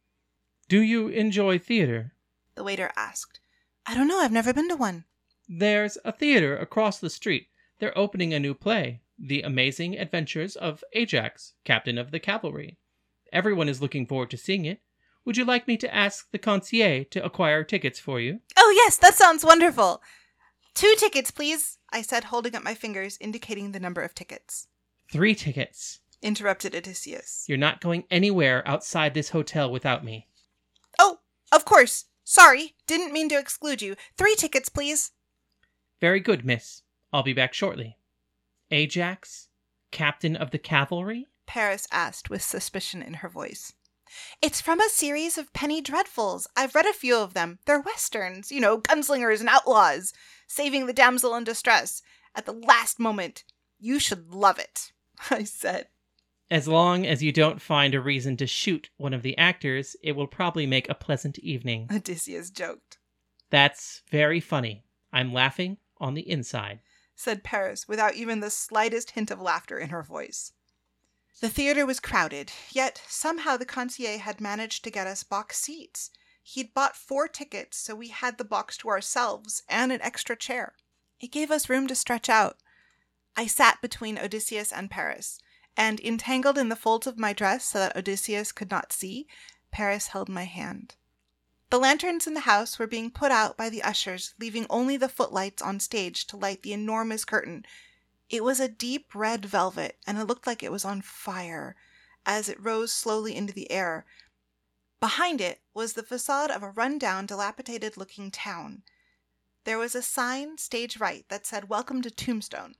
Do 0.68 0.80
you 0.80 1.08
enjoy 1.08 1.58
theater? 1.58 2.14
The 2.56 2.64
waiter 2.64 2.90
asked. 2.96 3.40
I 3.86 3.94
don't 3.94 4.08
know. 4.08 4.18
I've 4.18 4.32
never 4.32 4.52
been 4.52 4.68
to 4.68 4.76
one. 4.76 5.04
There's 5.48 5.98
a 6.04 6.12
theater 6.12 6.56
across 6.56 6.98
the 6.98 7.10
street. 7.10 7.48
They're 7.78 7.96
opening 7.96 8.32
a 8.32 8.40
new 8.40 8.54
play, 8.54 9.02
The 9.18 9.42
Amazing 9.42 9.98
Adventures 9.98 10.56
of 10.56 10.82
Ajax, 10.92 11.52
Captain 11.64 11.98
of 11.98 12.10
the 12.10 12.20
Cavalry. 12.20 12.78
Everyone 13.32 13.68
is 13.68 13.82
looking 13.82 14.06
forward 14.06 14.30
to 14.30 14.36
seeing 14.36 14.64
it. 14.64 14.80
Would 15.24 15.36
you 15.36 15.44
like 15.44 15.68
me 15.68 15.76
to 15.78 15.94
ask 15.94 16.30
the 16.30 16.38
concierge 16.38 17.06
to 17.10 17.24
acquire 17.24 17.62
tickets 17.62 17.98
for 17.98 18.20
you? 18.20 18.40
Oh, 18.56 18.72
yes, 18.76 18.96
that 18.98 19.14
sounds 19.14 19.44
wonderful. 19.44 20.02
Two 20.74 20.94
tickets, 20.98 21.30
please, 21.30 21.78
I 21.92 22.02
said, 22.02 22.24
holding 22.24 22.56
up 22.56 22.64
my 22.64 22.74
fingers, 22.74 23.16
indicating 23.20 23.72
the 23.72 23.80
number 23.80 24.02
of 24.02 24.14
tickets. 24.14 24.66
Three 25.10 25.34
tickets. 25.34 26.00
Interrupted 26.20 26.74
Odysseus. 26.74 27.44
You're 27.48 27.58
not 27.58 27.80
going 27.80 28.04
anywhere 28.10 28.66
outside 28.66 29.14
this 29.14 29.28
hotel 29.28 29.70
without 29.70 30.04
me. 30.04 30.26
Oh, 30.98 31.18
of 31.52 31.64
course. 31.64 32.06
Sorry, 32.24 32.74
didn't 32.86 33.12
mean 33.12 33.28
to 33.28 33.38
exclude 33.38 33.82
you. 33.82 33.94
Three 34.16 34.34
tickets, 34.34 34.68
please. 34.68 35.12
Very 36.00 36.20
good, 36.20 36.44
miss. 36.44 36.82
I'll 37.12 37.22
be 37.22 37.34
back 37.34 37.54
shortly. 37.54 37.98
Ajax, 38.70 39.48
captain 39.90 40.34
of 40.34 40.50
the 40.50 40.58
cavalry? 40.58 41.28
Paris 41.46 41.86
asked 41.92 42.30
with 42.30 42.42
suspicion 42.42 43.02
in 43.02 43.14
her 43.14 43.28
voice. 43.28 43.74
It's 44.42 44.60
from 44.60 44.80
a 44.80 44.88
series 44.88 45.38
of 45.38 45.52
penny 45.52 45.80
dreadfuls. 45.80 46.46
I've 46.56 46.74
read 46.74 46.86
a 46.86 46.92
few 46.92 47.16
of 47.16 47.34
them. 47.34 47.58
They're 47.66 47.80
westerns, 47.80 48.52
you 48.52 48.60
know, 48.60 48.78
gunslingers 48.78 49.40
and 49.40 49.48
outlaws, 49.48 50.12
saving 50.46 50.86
the 50.86 50.92
damsel 50.92 51.34
in 51.34 51.44
distress 51.44 52.02
at 52.34 52.46
the 52.46 52.52
last 52.52 52.98
moment. 52.98 53.44
You 53.78 53.98
should 53.98 54.32
love 54.32 54.58
it, 54.58 54.92
I 55.30 55.44
said. 55.44 55.88
As 56.50 56.68
long 56.68 57.06
as 57.06 57.22
you 57.22 57.32
don't 57.32 57.60
find 57.60 57.94
a 57.94 58.00
reason 58.00 58.36
to 58.36 58.46
shoot 58.46 58.90
one 58.96 59.14
of 59.14 59.22
the 59.22 59.36
actors, 59.38 59.96
it 60.02 60.12
will 60.12 60.26
probably 60.26 60.66
make 60.66 60.88
a 60.88 60.94
pleasant 60.94 61.38
evening. 61.38 61.88
Odysseus 61.90 62.50
joked. 62.50 62.98
That's 63.50 64.02
very 64.10 64.40
funny. 64.40 64.84
I'm 65.12 65.32
laughing 65.32 65.78
on 65.98 66.14
the 66.14 66.28
inside, 66.28 66.80
said 67.14 67.44
Paris 67.44 67.88
without 67.88 68.14
even 68.14 68.40
the 68.40 68.50
slightest 68.50 69.12
hint 69.12 69.30
of 69.30 69.40
laughter 69.40 69.78
in 69.78 69.88
her 69.88 70.02
voice. 70.02 70.52
The 71.40 71.48
theater 71.48 71.84
was 71.84 72.00
crowded, 72.00 72.52
yet 72.70 73.02
somehow 73.08 73.56
the 73.56 73.66
concierge 73.66 74.20
had 74.20 74.40
managed 74.40 74.84
to 74.84 74.90
get 74.90 75.06
us 75.06 75.24
box 75.24 75.58
seats. 75.58 76.10
He'd 76.42 76.74
bought 76.74 76.96
four 76.96 77.26
tickets, 77.28 77.76
so 77.76 77.94
we 77.94 78.08
had 78.08 78.38
the 78.38 78.44
box 78.44 78.76
to 78.78 78.88
ourselves 78.88 79.62
and 79.68 79.90
an 79.90 80.00
extra 80.02 80.36
chair. 80.36 80.74
It 81.20 81.32
gave 81.32 81.50
us 81.50 81.68
room 81.68 81.86
to 81.88 81.94
stretch 81.94 82.28
out. 82.28 82.58
I 83.36 83.46
sat 83.46 83.80
between 83.82 84.18
Odysseus 84.18 84.72
and 84.72 84.90
Paris, 84.90 85.40
and 85.76 85.98
entangled 86.00 86.56
in 86.58 86.68
the 86.68 86.76
folds 86.76 87.06
of 87.06 87.18
my 87.18 87.32
dress 87.32 87.64
so 87.64 87.78
that 87.78 87.96
Odysseus 87.96 88.52
could 88.52 88.70
not 88.70 88.92
see, 88.92 89.26
Paris 89.70 90.08
held 90.08 90.28
my 90.28 90.44
hand. 90.44 90.94
The 91.70 91.78
lanterns 91.78 92.26
in 92.26 92.34
the 92.34 92.40
house 92.40 92.78
were 92.78 92.86
being 92.86 93.10
put 93.10 93.32
out 93.32 93.56
by 93.56 93.68
the 93.68 93.82
ushers, 93.82 94.34
leaving 94.38 94.66
only 94.70 94.96
the 94.96 95.08
footlights 95.08 95.62
on 95.62 95.80
stage 95.80 96.26
to 96.28 96.36
light 96.36 96.62
the 96.62 96.72
enormous 96.72 97.24
curtain. 97.24 97.66
It 98.30 98.42
was 98.42 98.60
a 98.60 98.68
deep 98.68 99.14
red 99.14 99.44
velvet, 99.44 99.98
and 100.06 100.18
it 100.18 100.24
looked 100.24 100.46
like 100.46 100.62
it 100.62 100.72
was 100.72 100.84
on 100.84 101.02
fire 101.02 101.76
as 102.26 102.48
it 102.48 102.62
rose 102.62 102.92
slowly 102.92 103.36
into 103.36 103.52
the 103.52 103.70
air. 103.70 104.06
Behind 104.98 105.40
it 105.40 105.60
was 105.74 105.92
the 105.92 106.02
facade 106.02 106.50
of 106.50 106.62
a 106.62 106.70
run-down, 106.70 107.26
dilapidated-looking 107.26 108.30
town. 108.30 108.82
There 109.64 109.78
was 109.78 109.94
a 109.94 110.02
sign 110.02 110.56
stage 110.56 110.98
right 110.98 111.26
that 111.28 111.46
said 111.46 111.68
Welcome 111.68 112.00
to 112.02 112.10
Tombstone. 112.10 112.76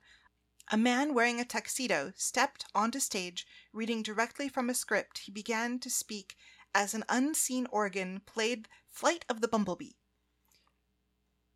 A 0.73 0.79
man 0.79 1.13
wearing 1.13 1.39
a 1.39 1.45
tuxedo 1.45 2.15
stepped 2.17 2.65
onto 2.75 2.99
stage, 2.99 3.47
reading 3.73 4.03
directly 4.03 4.49
from 4.49 4.71
a 4.71 4.75
script. 4.75 5.19
He 5.19 5.31
began 5.31 5.79
to 5.81 5.91
speak 5.91 6.37
as 6.75 6.95
an 6.95 7.05
unseen 7.09 7.67
organ 7.71 8.23
played 8.25 8.69
Flight 8.89 9.27
of 9.29 9.43
the 9.43 9.49
Bumblebee. 9.49 9.93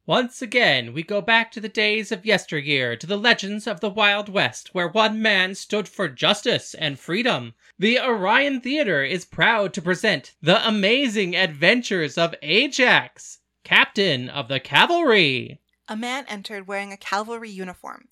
Once 0.08 0.40
again, 0.40 0.94
we 0.94 1.02
go 1.02 1.20
back 1.20 1.52
to 1.52 1.60
the 1.60 1.68
days 1.68 2.10
of 2.10 2.24
yesteryear, 2.24 2.96
to 2.96 3.06
the 3.06 3.18
legends 3.18 3.66
of 3.66 3.80
the 3.80 3.90
Wild 3.90 4.30
West, 4.30 4.74
where 4.74 4.88
one 4.88 5.20
man 5.20 5.54
stood 5.54 5.86
for 5.86 6.08
justice 6.08 6.72
and 6.72 6.98
freedom. 6.98 7.52
The 7.78 8.00
Orion 8.00 8.62
Theater 8.62 9.04
is 9.04 9.26
proud 9.26 9.74
to 9.74 9.82
present 9.82 10.34
the 10.40 10.66
amazing 10.66 11.36
adventures 11.36 12.16
of 12.16 12.34
Ajax, 12.40 13.40
captain 13.64 14.30
of 14.30 14.48
the 14.48 14.60
cavalry. 14.60 15.60
A 15.88 15.94
man 15.94 16.24
entered 16.26 16.66
wearing 16.66 16.90
a 16.90 16.96
cavalry 16.96 17.50
uniform. 17.50 18.08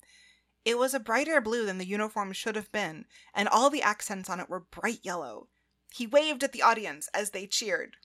It 0.63 0.77
was 0.77 0.93
a 0.93 0.99
brighter 0.99 1.41
blue 1.41 1.65
than 1.65 1.79
the 1.79 1.87
uniform 1.87 2.31
should 2.31 2.55
have 2.55 2.71
been, 2.71 3.05
and 3.33 3.49
all 3.49 3.71
the 3.71 3.81
accents 3.81 4.29
on 4.29 4.39
it 4.39 4.49
were 4.49 4.59
bright 4.59 4.99
yellow. 5.01 5.47
He 5.91 6.05
waved 6.05 6.43
at 6.43 6.51
the 6.51 6.61
audience 6.61 7.09
as 7.11 7.31
they 7.31 7.47
cheered. 7.47 7.95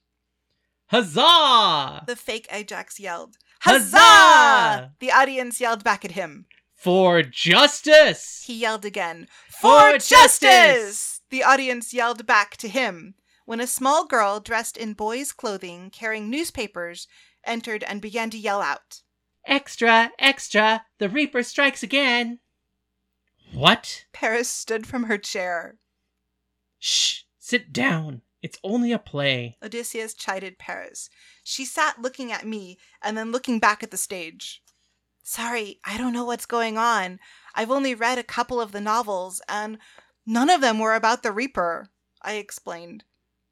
Huzzah! 0.87 2.04
The 2.06 2.16
fake 2.16 2.46
Ajax 2.50 2.99
yelled. 2.99 3.37
Huzzah! 3.64 4.92
The 4.99 5.12
audience 5.12 5.61
yelled 5.61 5.85
back 5.85 6.04
at 6.04 6.12
him. 6.12 6.47
For 6.75 7.23
justice! 7.23 8.42
He 8.45 8.54
yelled 8.54 8.85
again. 8.85 9.28
For 9.49 9.99
justice! 9.99 11.21
The 11.31 11.45
audience 11.45 11.95
yelled 11.95 12.26
back 12.26 12.57
to 12.57 12.69
him. 12.69 13.14
When 13.45 13.61
a 13.61 13.69
small 13.69 14.04
girl 14.04 14.40
dressed 14.40 14.76
in 14.76 14.95
boys' 14.95 15.31
clothing, 15.31 15.90
carrying 15.90 16.28
newspapers, 16.28 17.07
entered 17.45 17.85
and 17.85 18.02
began 18.02 18.31
to 18.31 18.38
yell 18.38 18.61
out. 18.61 19.02
Extra, 19.47 20.11
extra, 20.19 20.85
the 20.99 21.09
Reaper 21.09 21.45
strikes 21.45 21.85
again. 21.85 22.40
What? 23.52 24.07
Paris 24.12 24.49
stood 24.49 24.88
from 24.88 25.04
her 25.04 25.19
chair. 25.19 25.76
Shh, 26.81 27.23
sit 27.38 27.73
down. 27.73 28.23
It's 28.42 28.58
only 28.64 28.90
a 28.90 28.99
play. 28.99 29.56
Odysseus 29.62 30.14
chided 30.14 30.58
Paris. 30.58 31.08
She 31.44 31.64
sat 31.64 32.02
looking 32.02 32.32
at 32.32 32.46
me 32.46 32.76
and 33.00 33.16
then 33.16 33.30
looking 33.30 33.61
back 33.61 33.82
at 33.82 33.92
the 33.92 33.96
stage. 33.96 34.62
Sorry, 35.22 35.78
I 35.84 35.96
don't 35.96 36.12
know 36.12 36.25
what's 36.25 36.46
going 36.46 36.76
on. 36.76 37.20
I've 37.54 37.70
only 37.70 37.94
read 37.94 38.18
a 38.18 38.25
couple 38.25 38.61
of 38.61 38.72
the 38.72 38.80
novels, 38.80 39.40
and 39.49 39.78
none 40.26 40.50
of 40.50 40.61
them 40.61 40.80
were 40.80 40.96
about 40.96 41.22
the 41.22 41.30
Reaper, 41.30 41.90
I 42.20 42.34
explained. 42.34 43.04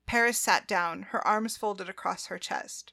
Paris 0.07 0.39
sat 0.39 0.67
down, 0.67 1.03
her 1.11 1.25
arms 1.27 1.57
folded 1.57 1.89
across 1.89 2.27
her 2.27 2.39
chest. 2.39 2.93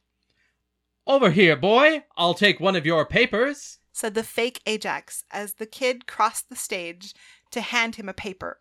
Over 1.07 1.31
here, 1.31 1.55
boy. 1.55 2.03
I'll 2.15 2.35
take 2.35 2.59
one 2.59 2.75
of 2.75 2.85
your 2.85 3.05
papers, 3.05 3.79
said 3.91 4.13
the 4.13 4.23
fake 4.23 4.61
Ajax 4.67 5.23
as 5.31 5.53
the 5.53 5.65
kid 5.65 6.05
crossed 6.05 6.49
the 6.49 6.55
stage 6.55 7.15
to 7.49 7.61
hand 7.61 7.95
him 7.95 8.07
a 8.07 8.13
paper. 8.13 8.59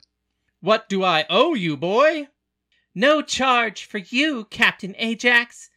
What 0.61 0.89
do 0.89 1.05
I 1.05 1.27
owe 1.29 1.53
you, 1.53 1.77
boy? 1.77 2.29
No 2.99 3.21
charge 3.21 3.85
for 3.85 3.99
you, 3.99 4.47
Captain 4.47 4.95
Ajax. 4.97 5.69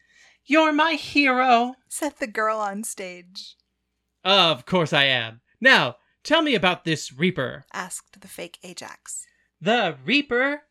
You're 0.46 0.72
my 0.72 0.92
hero, 0.94 1.74
said 1.86 2.14
the 2.18 2.26
girl 2.26 2.58
on 2.58 2.82
stage. 2.82 3.56
Of 4.24 4.64
course 4.64 4.94
I 4.94 5.04
am. 5.04 5.42
Now, 5.60 5.96
tell 6.24 6.40
me 6.40 6.54
about 6.54 6.86
this 6.86 7.12
Reaper, 7.12 7.66
asked 7.74 8.22
the 8.22 8.26
fake 8.26 8.58
Ajax. 8.62 9.26
The 9.60 9.98
Reaper? 10.02 10.62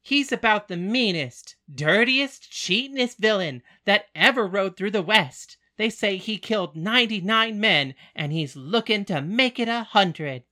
He's 0.00 0.32
about 0.32 0.68
the 0.68 0.78
meanest, 0.78 1.56
dirtiest, 1.70 2.50
cheatinest 2.50 3.18
villain 3.18 3.62
that 3.84 4.06
ever 4.14 4.46
rode 4.46 4.78
through 4.78 4.92
the 4.92 5.02
West. 5.02 5.58
They 5.76 5.90
say 5.90 6.16
he 6.16 6.38
killed 6.38 6.76
99 6.76 7.60
men 7.60 7.94
and 8.14 8.32
he's 8.32 8.56
looking 8.56 9.04
to 9.04 9.20
make 9.20 9.58
it 9.58 9.68
a 9.68 9.82
hundred. 9.82 10.44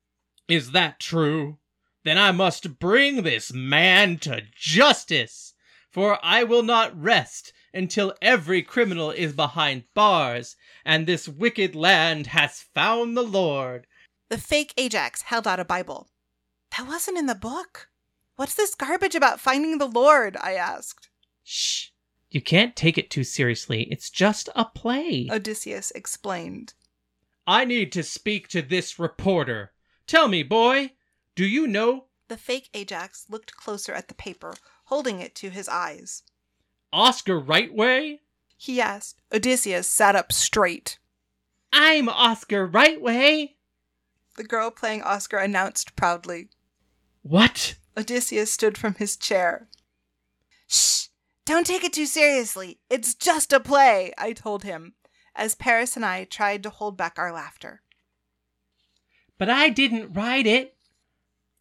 Is 0.47 0.73
that 0.73 1.01
true? 1.01 1.57
Then 2.05 2.19
I 2.19 2.33
must 2.33 2.79
bring 2.79 3.23
this 3.23 3.53
man 3.53 4.19
to 4.19 4.43
justice, 4.55 5.55
for 5.91 6.19
I 6.23 6.45
will 6.45 6.63
not 6.63 7.01
rest 7.01 7.53
until 7.73 8.15
every 8.21 8.63
criminal 8.63 9.11
is 9.11 9.33
behind 9.33 9.85
bars 9.95 10.57
and 10.85 11.07
this 11.07 11.29
wicked 11.29 11.75
land 11.75 12.29
has 12.29 12.61
found 12.75 13.17
the 13.17 13.23
Lord. 13.23 13.87
The 14.29 14.39
fake 14.39 14.75
Ajax 14.77 15.23
held 15.23 15.47
out 15.47 15.61
a 15.61 15.65
Bible. 15.65 16.09
That 16.77 16.89
wasn't 16.89 17.19
in 17.19 17.27
the 17.27 17.35
book. 17.35 17.89
What's 18.37 18.55
this 18.55 18.75
garbage 18.75 19.15
about 19.15 19.41
finding 19.41 19.79
the 19.79 19.87
Lord? 19.87 20.37
I 20.41 20.55
asked. 20.55 21.09
Shh. 21.45 21.89
You 22.31 22.41
can't 22.41 22.75
take 22.75 22.97
it 22.97 23.11
too 23.11 23.25
seriously. 23.25 23.83
It's 23.91 24.09
just 24.09 24.49
a 24.57 24.65
play. 24.65 25.29
Odysseus 25.31 25.91
explained. 25.91 26.73
I 27.47 27.67
need 27.67 27.93
to 27.93 28.03
speak 28.03 28.49
to 28.49 28.63
this 28.63 28.99
reporter. 28.99 29.73
Tell 30.07 30.29
me, 30.29 30.43
boy, 30.43 30.93
do 31.35 31.45
you 31.45 31.67
know 31.67 32.07
The 32.29 32.37
fake 32.37 32.69
Ajax 32.75 33.27
looked 33.29 33.57
closer 33.57 33.93
at 33.93 34.09
the 34.09 34.15
paper, 34.15 34.55
holding 34.85 35.21
it 35.21 35.35
to 35.37 35.51
his 35.51 35.69
eyes. 35.69 36.23
Oscar 36.93 37.41
Rightway? 37.41 38.19
He 38.57 38.81
asked. 38.81 39.21
Odysseus 39.33 39.89
sat 39.89 40.15
up 40.15 40.33
straight. 40.33 40.99
I'm 41.73 42.09
Oscar 42.09 42.69
Rightway. 42.69 43.55
The 44.37 44.45
girl 44.45 44.71
playing 44.71 45.03
Oscar 45.03 45.39
announced 45.39 45.97
proudly. 45.97 46.51
What? 47.23 47.77
Odysseus 47.97 48.53
stood 48.53 48.77
from 48.79 48.95
his 48.95 49.17
chair. 49.17 49.69
Shh! 50.67 51.09
Don't 51.45 51.67
take 51.67 51.85
it 51.85 51.93
too 51.93 52.07
seriously. 52.07 52.79
It's 52.89 53.15
just 53.15 53.53
a 53.53 53.61
play, 53.61 54.13
I 54.17 54.33
told 54.33 54.63
him, 54.63 54.95
as 55.35 55.55
Paris 55.55 55.97
and 55.97 56.05
I 56.05 56.25
tried 56.25 56.63
to 56.63 56.71
hold 56.71 56.97
back 56.97 57.19
our 57.19 57.33
laughter. 57.33 57.83
But 59.39 59.51
I 59.51 59.71
didn't 59.71 60.13
write 60.13 60.47
it. 60.47 60.77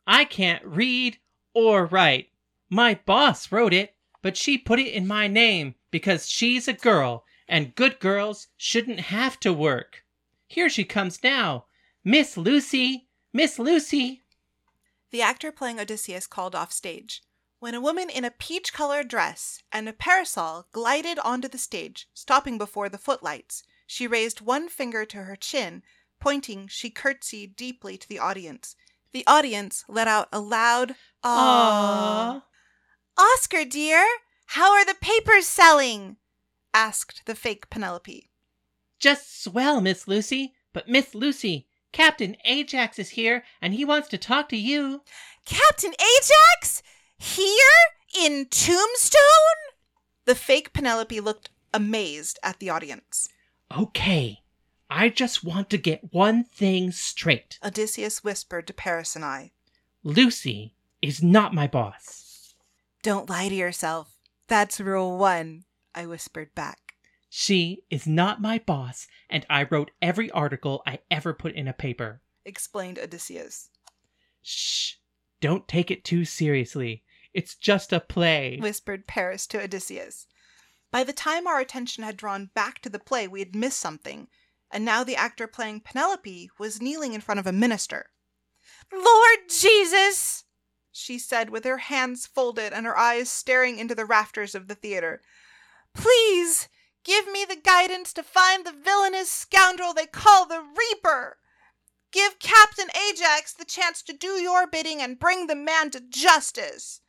I 0.07 0.25
can't 0.25 0.63
read 0.65 1.19
or 1.53 1.85
write. 1.85 2.29
My 2.69 2.99
boss 3.05 3.51
wrote 3.51 3.73
it, 3.73 3.95
but 4.21 4.37
she 4.37 4.57
put 4.57 4.79
it 4.79 4.93
in 4.93 5.07
my 5.07 5.27
name 5.27 5.75
because 5.91 6.29
she's 6.29 6.67
a 6.67 6.73
girl 6.73 7.25
and 7.47 7.75
good 7.75 7.99
girls 7.99 8.47
shouldn't 8.55 8.99
have 8.99 9.39
to 9.41 9.51
work. 9.51 10.05
Here 10.47 10.69
she 10.69 10.85
comes 10.85 11.23
now. 11.23 11.65
Miss 12.03 12.37
Lucy! 12.37 13.09
Miss 13.33 13.59
Lucy! 13.59 14.23
The 15.11 15.21
actor 15.21 15.51
playing 15.51 15.79
Odysseus 15.79 16.27
called 16.27 16.55
off 16.55 16.71
stage. 16.71 17.21
When 17.59 17.75
a 17.75 17.81
woman 17.81 18.09
in 18.09 18.25
a 18.25 18.31
peach 18.31 18.73
colored 18.73 19.07
dress 19.07 19.61
and 19.71 19.87
a 19.87 19.93
parasol 19.93 20.67
glided 20.71 21.19
onto 21.19 21.47
the 21.47 21.57
stage, 21.57 22.07
stopping 22.13 22.57
before 22.57 22.89
the 22.89 22.97
footlights, 22.97 23.63
she 23.85 24.07
raised 24.07 24.41
one 24.41 24.69
finger 24.69 25.05
to 25.05 25.23
her 25.23 25.35
chin, 25.35 25.83
pointing, 26.19 26.67
she 26.67 26.89
curtsied 26.89 27.55
deeply 27.55 27.97
to 27.97 28.07
the 28.07 28.19
audience. 28.19 28.75
The 29.13 29.23
audience 29.27 29.83
let 29.87 30.07
out 30.07 30.29
a 30.31 30.39
loud 30.39 30.95
Aww. 31.23 32.41
Oscar, 33.17 33.65
dear, 33.65 34.05
how 34.47 34.71
are 34.73 34.85
the 34.85 34.95
papers 34.99 35.45
selling? 35.45 36.17
asked 36.73 37.23
the 37.25 37.35
fake 37.35 37.69
Penelope. 37.69 38.29
Just 38.99 39.43
swell, 39.43 39.81
Miss 39.81 40.07
Lucy. 40.07 40.53
But 40.73 40.87
Miss 40.87 41.13
Lucy, 41.13 41.67
Captain 41.91 42.37
Ajax 42.45 42.97
is 42.97 43.09
here 43.09 43.43
and 43.61 43.73
he 43.73 43.83
wants 43.83 44.07
to 44.09 44.17
talk 44.17 44.47
to 44.49 44.57
you. 44.57 45.01
Captain 45.45 45.91
Ajax? 45.93 46.81
Here? 47.17 47.55
In 48.17 48.45
Tombstone? 48.49 49.19
The 50.25 50.35
fake 50.35 50.73
Penelope 50.73 51.19
looked 51.19 51.49
amazed 51.73 52.39
at 52.43 52.59
the 52.59 52.69
audience. 52.69 53.27
Okay, 53.77 54.39
I 54.93 55.07
just 55.07 55.41
want 55.41 55.69
to 55.69 55.77
get 55.77 56.13
one 56.13 56.43
thing 56.43 56.91
straight. 56.91 57.57
Odysseus 57.63 58.25
whispered 58.25 58.67
to 58.67 58.73
Paris 58.73 59.15
and 59.15 59.23
I. 59.23 59.51
Lucy 60.03 60.75
is 61.01 61.23
not 61.23 61.53
my 61.53 61.65
boss. 61.65 62.55
Don't 63.01 63.29
lie 63.29 63.47
to 63.47 63.55
yourself. 63.55 64.17
That's 64.49 64.81
rule 64.81 65.17
one, 65.17 65.63
I 65.95 66.05
whispered 66.07 66.53
back. 66.53 66.95
She 67.29 67.83
is 67.89 68.05
not 68.05 68.41
my 68.41 68.59
boss, 68.59 69.07
and 69.29 69.45
I 69.49 69.63
wrote 69.63 69.91
every 70.01 70.29
article 70.31 70.83
I 70.85 70.99
ever 71.09 71.33
put 71.33 71.55
in 71.55 71.69
a 71.69 71.73
paper. 71.73 72.19
Explained 72.43 72.99
Odysseus. 72.99 73.69
Shh, 74.41 74.95
don't 75.39 75.69
take 75.69 75.89
it 75.89 76.03
too 76.03 76.25
seriously. 76.25 77.03
It's 77.33 77.55
just 77.55 77.93
a 77.93 78.01
play. 78.01 78.59
Whispered 78.59 79.07
Paris 79.07 79.47
to 79.47 79.63
Odysseus. 79.63 80.27
By 80.91 81.05
the 81.05 81.13
time 81.13 81.47
our 81.47 81.61
attention 81.61 82.03
had 82.03 82.17
drawn 82.17 82.49
back 82.53 82.79
to 82.81 82.89
the 82.89 82.99
play, 82.99 83.25
we 83.25 83.39
had 83.39 83.55
missed 83.55 83.79
something, 83.79 84.27
and 84.71 84.85
now 84.85 85.03
the 85.03 85.15
actor 85.15 85.47
playing 85.47 85.81
Penelope 85.81 86.49
was 86.57 86.81
kneeling 86.81 87.13
in 87.13 87.21
front 87.21 87.39
of 87.39 87.47
a 87.47 87.51
minister. 87.51 88.07
Lord 88.91 89.39
Jesus! 89.49 90.45
she 90.91 91.17
said 91.17 91.49
with 91.49 91.63
her 91.63 91.77
hands 91.77 92.27
folded 92.27 92.73
and 92.73 92.85
her 92.85 92.97
eyes 92.97 93.29
staring 93.29 93.79
into 93.79 93.95
the 93.95 94.05
rafters 94.05 94.53
of 94.53 94.67
the 94.67 94.75
theater. 94.75 95.21
Please 95.93 96.67
give 97.03 97.31
me 97.31 97.45
the 97.45 97.55
guidance 97.55 98.13
to 98.13 98.23
find 98.23 98.65
the 98.65 98.71
villainous 98.73 99.31
scoundrel 99.31 99.93
they 99.93 100.05
call 100.05 100.45
the 100.45 100.61
Reaper. 100.61 101.37
Give 102.11 102.39
Captain 102.39 102.89
Ajax 103.09 103.53
the 103.53 103.65
chance 103.65 104.01
to 104.03 104.13
do 104.13 104.41
your 104.41 104.67
bidding 104.67 105.01
and 105.01 105.19
bring 105.19 105.47
the 105.47 105.55
man 105.55 105.91
to 105.91 106.01
justice. 106.01 106.99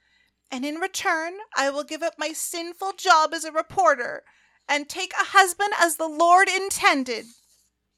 And 0.51 0.64
in 0.64 0.77
return, 0.77 1.35
I 1.57 1.70
will 1.70 1.83
give 1.83 2.03
up 2.03 2.14
my 2.18 2.33
sinful 2.33 2.92
job 2.98 3.35
as 3.35 3.44
a 3.44 3.53
reporter 3.53 4.22
and 4.68 4.88
take 4.88 5.12
a 5.14 5.27
husband 5.37 5.72
as 5.79 5.96
the 5.96 6.09
Lord 6.09 6.48
intended. 6.48 7.27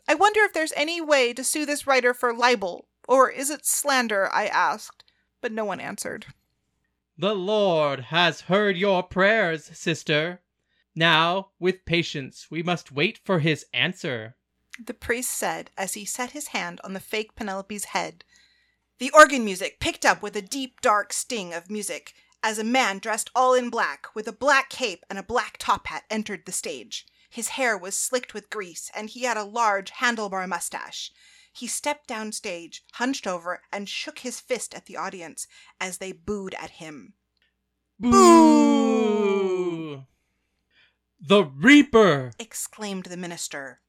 I 0.06 0.14
wonder 0.14 0.40
if 0.40 0.52
there's 0.52 0.72
any 0.76 1.00
way 1.00 1.32
to 1.32 1.44
sue 1.44 1.64
this 1.64 1.86
writer 1.86 2.12
for 2.12 2.34
libel, 2.34 2.88
or 3.08 3.30
is 3.30 3.50
it 3.50 3.64
slander? 3.64 4.30
I 4.32 4.46
asked, 4.46 5.04
but 5.40 5.52
no 5.52 5.64
one 5.64 5.80
answered. 5.80 6.26
The 7.16 7.34
Lord 7.34 8.00
has 8.00 8.42
heard 8.42 8.76
your 8.76 9.02
prayers, 9.02 9.64
sister. 9.64 10.40
Now, 10.94 11.50
with 11.58 11.84
patience, 11.84 12.48
we 12.50 12.62
must 12.62 12.92
wait 12.92 13.18
for 13.24 13.38
his 13.38 13.66
answer. 13.72 14.36
The 14.84 14.94
priest 14.94 15.30
said 15.30 15.70
as 15.76 15.94
he 15.94 16.04
set 16.04 16.32
his 16.32 16.48
hand 16.48 16.80
on 16.82 16.92
the 16.92 17.00
fake 17.00 17.34
Penelope's 17.36 17.86
head. 17.86 18.24
The 18.98 19.10
organ 19.12 19.44
music 19.44 19.80
picked 19.80 20.04
up 20.04 20.22
with 20.22 20.36
a 20.36 20.42
deep, 20.42 20.80
dark 20.80 21.12
sting 21.12 21.54
of 21.54 21.70
music 21.70 22.14
as 22.42 22.58
a 22.58 22.64
man 22.64 22.98
dressed 22.98 23.30
all 23.34 23.54
in 23.54 23.70
black, 23.70 24.14
with 24.14 24.28
a 24.28 24.32
black 24.32 24.68
cape 24.68 25.04
and 25.08 25.18
a 25.18 25.22
black 25.22 25.56
top 25.58 25.86
hat, 25.86 26.04
entered 26.10 26.44
the 26.44 26.52
stage. 26.52 27.06
His 27.34 27.48
hair 27.48 27.76
was 27.76 27.96
slicked 27.96 28.32
with 28.32 28.48
grease, 28.48 28.92
and 28.94 29.10
he 29.10 29.24
had 29.24 29.36
a 29.36 29.42
large 29.42 29.90
handlebar 29.90 30.46
mustache. 30.46 31.10
He 31.52 31.66
stepped 31.66 32.06
down 32.06 32.30
stage, 32.30 32.84
hunched 32.92 33.26
over, 33.26 33.60
and 33.72 33.88
shook 33.88 34.20
his 34.20 34.38
fist 34.38 34.72
at 34.72 34.86
the 34.86 34.96
audience 34.96 35.48
as 35.80 35.98
they 35.98 36.12
booed 36.12 36.54
at 36.54 36.78
him. 36.78 37.14
Boo! 37.98 40.04
The 41.20 41.42
Reaper! 41.42 42.30
Exclaimed 42.38 43.06
the 43.06 43.16
minister. 43.16 43.80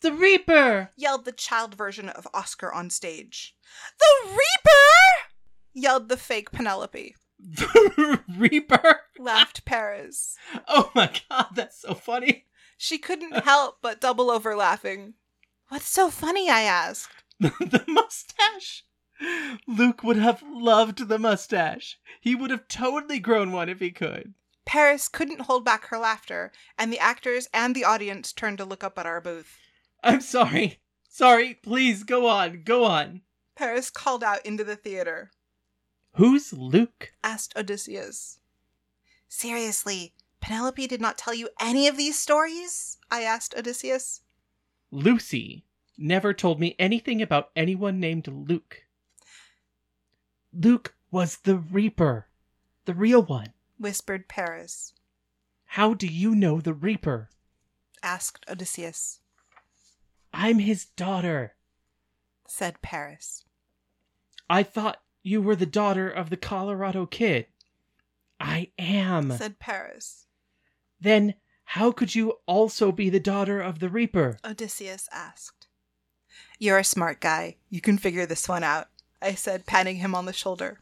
The 0.00 0.12
Reaper! 0.12 0.92
Yelled 0.94 1.24
the 1.24 1.32
child 1.32 1.74
version 1.74 2.08
of 2.08 2.28
Oscar 2.32 2.72
on 2.72 2.90
stage. 2.90 3.56
The 3.98 4.28
Reaper! 4.28 5.32
Yelled 5.74 6.08
the 6.08 6.16
fake 6.16 6.52
Penelope. 6.52 7.16
The 7.40 8.20
Reaper? 8.28 9.00
Laughed 9.18 9.64
Paris. 9.64 10.36
Oh 10.68 10.92
my 10.94 11.10
god, 11.28 11.48
that's 11.56 11.80
so 11.80 11.92
funny. 11.92 12.44
She 12.76 12.98
couldn't 12.98 13.44
help 13.44 13.78
but 13.80 14.00
double 14.00 14.30
over 14.30 14.54
laughing. 14.54 15.14
What's 15.68 15.88
so 15.88 16.10
funny? 16.10 16.48
I 16.50 16.62
asked. 16.62 17.24
the 17.40 17.84
mustache. 17.88 18.84
Luke 19.66 20.02
would 20.02 20.18
have 20.18 20.42
loved 20.46 21.08
the 21.08 21.18
mustache. 21.18 21.98
He 22.20 22.34
would 22.34 22.50
have 22.50 22.68
totally 22.68 23.18
grown 23.18 23.50
one 23.52 23.68
if 23.68 23.80
he 23.80 23.90
could. 23.90 24.34
Paris 24.66 25.08
couldn't 25.08 25.42
hold 25.42 25.64
back 25.64 25.86
her 25.86 25.98
laughter, 25.98 26.52
and 26.78 26.92
the 26.92 26.98
actors 26.98 27.48
and 27.54 27.74
the 27.74 27.84
audience 27.84 28.32
turned 28.32 28.58
to 28.58 28.64
look 28.64 28.84
up 28.84 28.98
at 28.98 29.06
our 29.06 29.20
booth. 29.20 29.58
I'm 30.02 30.20
sorry. 30.20 30.80
Sorry, 31.08 31.54
please 31.54 32.02
go 32.02 32.26
on, 32.26 32.62
go 32.62 32.84
on. 32.84 33.22
Paris 33.54 33.90
called 33.90 34.22
out 34.22 34.44
into 34.44 34.64
the 34.64 34.76
theater. 34.76 35.30
Who's 36.16 36.52
Luke? 36.52 37.12
asked 37.24 37.56
Odysseus. 37.56 38.38
Seriously, 39.28 40.14
Penelope 40.40 40.86
did 40.86 41.00
not 41.00 41.18
tell 41.18 41.34
you 41.34 41.48
any 41.60 41.88
of 41.88 41.96
these 41.96 42.18
stories? 42.18 42.98
I 43.10 43.22
asked 43.22 43.54
Odysseus. 43.56 44.22
Lucy 44.90 45.64
never 45.98 46.32
told 46.32 46.60
me 46.60 46.76
anything 46.78 47.20
about 47.22 47.50
anyone 47.56 47.98
named 47.98 48.28
Luke. 48.28 48.84
Luke 50.52 50.94
was 51.10 51.38
the 51.38 51.56
Reaper, 51.56 52.28
the 52.84 52.94
real 52.94 53.22
one. 53.22 53.52
whispered 53.78 54.28
Paris. 54.28 54.92
How 55.70 55.94
do 55.94 56.06
you 56.06 56.34
know 56.34 56.60
the 56.60 56.74
Reaper? 56.74 57.30
asked 58.02 58.44
Odysseus. 58.48 59.20
I'm 60.32 60.60
his 60.60 60.84
daughter. 60.84 61.54
said 62.46 62.80
Paris. 62.82 63.44
I 64.48 64.62
thought 64.62 65.02
you 65.22 65.42
were 65.42 65.56
the 65.56 65.66
daughter 65.66 66.08
of 66.08 66.30
the 66.30 66.36
Colorado 66.36 67.04
kid. 67.06 67.46
I 68.40 68.70
am. 68.78 69.32
said 69.32 69.58
Paris. 69.58 70.26
Then 71.00 71.34
how 71.64 71.90
could 71.92 72.14
you 72.14 72.34
also 72.46 72.92
be 72.92 73.10
the 73.10 73.20
daughter 73.20 73.60
of 73.60 73.80
the 73.80 73.88
Reaper? 73.88 74.38
Odysseus 74.44 75.08
asked. 75.12 75.66
You're 76.58 76.78
a 76.78 76.84
smart 76.84 77.20
guy. 77.20 77.56
You 77.68 77.80
can 77.80 77.98
figure 77.98 78.26
this 78.26 78.48
one 78.48 78.62
out, 78.62 78.86
I 79.20 79.34
said, 79.34 79.66
patting 79.66 79.96
him 79.96 80.14
on 80.14 80.26
the 80.26 80.32
shoulder. 80.32 80.78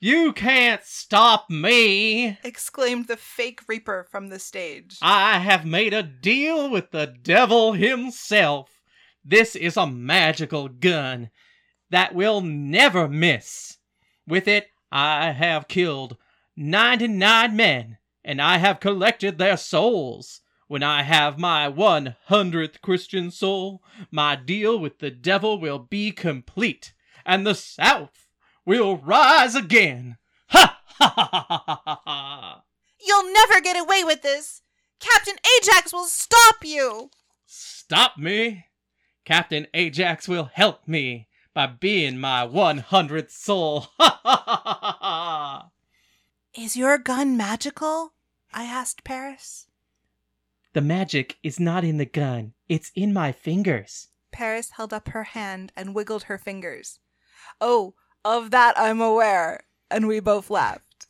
You 0.00 0.32
can't 0.32 0.82
stop 0.82 1.48
me. 1.48 2.38
Exclaimed 2.42 3.06
the 3.06 3.16
fake 3.16 3.60
Reaper 3.68 4.06
from 4.10 4.28
the 4.28 4.40
stage. 4.40 4.98
I 5.00 5.38
have 5.38 5.64
made 5.64 5.94
a 5.94 6.02
deal 6.02 6.68
with 6.68 6.90
the 6.90 7.14
devil 7.22 7.74
himself. 7.74 8.80
This 9.24 9.54
is 9.54 9.76
a 9.76 9.86
magical 9.86 10.68
gun 10.68 11.30
that 11.90 12.16
will 12.16 12.40
never 12.40 13.06
miss. 13.06 13.78
With 14.26 14.48
it, 14.48 14.68
I 14.90 15.30
have 15.30 15.68
killed 15.68 16.16
99 16.56 17.56
men, 17.56 17.98
and 18.24 18.40
I 18.40 18.58
have 18.58 18.80
collected 18.80 19.38
their 19.38 19.56
souls. 19.56 20.40
When 20.68 20.82
I 20.82 21.02
have 21.02 21.38
my 21.38 21.70
100th 21.70 22.80
Christian 22.80 23.30
soul, 23.30 23.82
my 24.10 24.36
deal 24.36 24.78
with 24.78 24.98
the 25.00 25.10
devil 25.10 25.60
will 25.60 25.78
be 25.78 26.12
complete, 26.12 26.94
and 27.26 27.46
the 27.46 27.54
South 27.54 28.28
will 28.64 28.96
rise 28.96 29.54
again. 29.54 30.16
Ha 30.48 30.80
ha 30.86 31.14
ha 31.14 31.44
ha 31.48 31.82
ha 31.84 32.00
ha! 32.04 32.62
You'll 33.04 33.32
never 33.32 33.60
get 33.60 33.78
away 33.78 34.04
with 34.04 34.22
this! 34.22 34.62
Captain 35.00 35.36
Ajax 35.58 35.92
will 35.92 36.06
stop 36.06 36.64
you! 36.64 37.10
Stop 37.44 38.16
me? 38.16 38.66
Captain 39.24 39.66
Ajax 39.74 40.26
will 40.26 40.50
help 40.52 40.86
me 40.88 41.28
by 41.54 41.66
being 41.66 42.18
my 42.18 42.46
100th 42.46 43.30
soul. 43.30 43.88
Ha 43.98 44.20
ha 44.24 44.44
ha 44.46 44.78
ha 44.80 44.98
ha! 45.00 45.71
Is 46.54 46.76
your 46.76 46.98
gun 46.98 47.36
magical? 47.36 48.12
I 48.52 48.64
asked 48.64 49.04
Paris. 49.04 49.66
The 50.74 50.82
magic 50.82 51.38
is 51.42 51.58
not 51.58 51.82
in 51.82 51.96
the 51.96 52.04
gun, 52.04 52.52
it's 52.68 52.92
in 52.94 53.12
my 53.14 53.32
fingers. 53.32 54.08
Paris 54.32 54.70
held 54.70 54.92
up 54.92 55.08
her 55.08 55.24
hand 55.24 55.72
and 55.76 55.94
wiggled 55.94 56.24
her 56.24 56.36
fingers. 56.36 56.98
Oh, 57.60 57.94
of 58.24 58.50
that 58.50 58.78
I'm 58.78 59.00
aware. 59.00 59.60
And 59.90 60.06
we 60.06 60.20
both 60.20 60.50
laughed. 60.50 61.06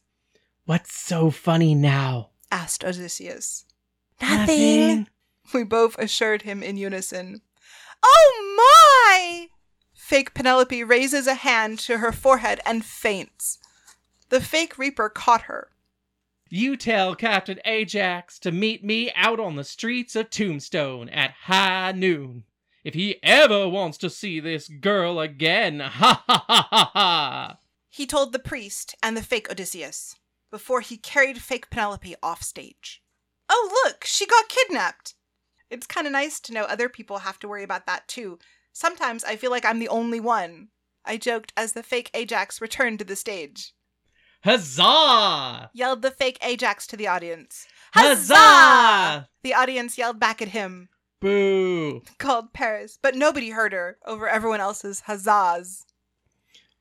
What's 0.64 0.94
so 0.94 1.30
funny 1.30 1.74
now? 1.74 2.30
Asked 2.50 2.84
Odysseus. 2.84 3.64
Nothing 4.20 5.08
we 5.52 5.64
both 5.64 5.98
assured 5.98 6.42
him 6.42 6.62
in 6.62 6.76
unison. 6.76 7.42
Oh 8.04 8.56
my! 8.56 9.48
Fake 9.92 10.34
Penelope 10.34 10.84
raises 10.84 11.26
a 11.26 11.34
hand 11.34 11.78
to 11.80 11.98
her 11.98 12.12
forehead 12.12 12.60
and 12.64 12.84
faints. 12.84 13.58
The 14.32 14.40
fake 14.40 14.78
Reaper 14.78 15.10
caught 15.10 15.42
her. 15.42 15.68
You 16.48 16.78
tell 16.78 17.14
Captain 17.14 17.60
Ajax 17.66 18.38
to 18.38 18.50
meet 18.50 18.82
me 18.82 19.12
out 19.14 19.38
on 19.38 19.56
the 19.56 19.62
streets 19.62 20.16
of 20.16 20.30
Tombstone 20.30 21.10
at 21.10 21.32
high 21.32 21.92
noon. 21.92 22.44
If 22.82 22.94
he 22.94 23.22
ever 23.22 23.68
wants 23.68 23.98
to 23.98 24.08
see 24.08 24.40
this 24.40 24.68
girl 24.68 25.20
again, 25.20 25.80
ha 25.84 26.24
ha 26.26 26.44
ha 26.48 26.66
ha 26.70 26.90
ha! 26.94 27.58
He 27.90 28.06
told 28.06 28.32
the 28.32 28.38
priest 28.38 28.94
and 29.02 29.18
the 29.18 29.22
fake 29.22 29.50
Odysseus 29.50 30.16
before 30.50 30.80
he 30.80 30.96
carried 30.96 31.42
fake 31.42 31.68
Penelope 31.68 32.16
off 32.22 32.40
stage. 32.42 33.02
Oh, 33.50 33.82
look, 33.84 34.04
she 34.04 34.24
got 34.24 34.48
kidnapped. 34.48 35.14
It's 35.68 35.86
kind 35.86 36.06
of 36.06 36.12
nice 36.14 36.40
to 36.40 36.54
know 36.54 36.62
other 36.62 36.88
people 36.88 37.18
have 37.18 37.38
to 37.40 37.48
worry 37.48 37.64
about 37.64 37.84
that 37.84 38.08
too. 38.08 38.38
Sometimes 38.72 39.24
I 39.24 39.36
feel 39.36 39.50
like 39.50 39.66
I'm 39.66 39.78
the 39.78 39.88
only 39.88 40.20
one. 40.20 40.68
I 41.04 41.18
joked 41.18 41.52
as 41.54 41.74
the 41.74 41.82
fake 41.82 42.10
Ajax 42.14 42.62
returned 42.62 42.98
to 43.00 43.04
the 43.04 43.14
stage. 43.14 43.74
Huzzah! 44.44 45.70
Yelled 45.72 46.02
the 46.02 46.10
fake 46.10 46.38
Ajax 46.42 46.86
to 46.88 46.96
the 46.96 47.06
audience. 47.06 47.68
Huzzah! 47.94 49.28
The 49.42 49.54
audience 49.54 49.96
yelled 49.96 50.18
back 50.18 50.42
at 50.42 50.48
him, 50.48 50.88
Boo! 51.20 52.02
called 52.18 52.52
Paris, 52.52 52.98
but 53.00 53.14
nobody 53.14 53.50
heard 53.50 53.72
her 53.72 53.98
over 54.04 54.28
everyone 54.28 54.60
else's 54.60 55.02
huzzahs. 55.02 55.84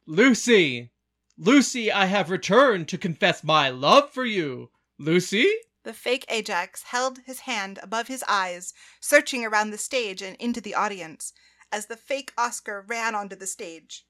Lucy! 0.07 0.89
Lucy, 1.37 1.91
I 1.91 2.05
have 2.05 2.31
returned 2.31 2.87
to 2.87 2.97
confess 2.97 3.43
my 3.43 3.69
love 3.69 4.11
for 4.11 4.25
you. 4.25 4.71
Lucy? 4.97 5.47
The 5.83 5.93
fake 5.93 6.25
Ajax 6.29 6.83
held 6.83 7.19
his 7.25 7.41
hand 7.41 7.79
above 7.83 8.07
his 8.07 8.23
eyes, 8.27 8.73
searching 8.99 9.45
around 9.45 9.69
the 9.69 9.77
stage 9.77 10.23
and 10.23 10.35
into 10.37 10.61
the 10.61 10.73
audience, 10.73 11.31
as 11.71 11.85
the 11.85 11.97
fake 11.97 12.33
Oscar 12.39 12.83
ran 12.87 13.13
onto 13.13 13.35
the 13.35 13.47
stage. 13.47 14.07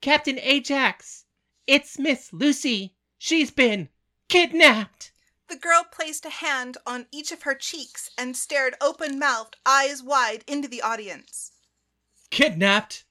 Captain 0.00 0.38
Ajax! 0.38 1.26
It's 1.68 1.98
Miss 1.98 2.32
Lucy! 2.32 2.94
She's 3.18 3.50
been 3.50 3.90
kidnapped! 4.30 5.12
The 5.48 5.56
girl 5.56 5.84
placed 5.84 6.24
a 6.24 6.30
hand 6.30 6.78
on 6.86 7.06
each 7.12 7.30
of 7.30 7.42
her 7.42 7.54
cheeks 7.54 8.10
and 8.16 8.34
stared 8.34 8.74
open 8.80 9.18
mouthed, 9.18 9.58
eyes 9.66 10.02
wide, 10.02 10.44
into 10.46 10.66
the 10.66 10.80
audience. 10.80 11.52
Kidnapped? 12.30 13.04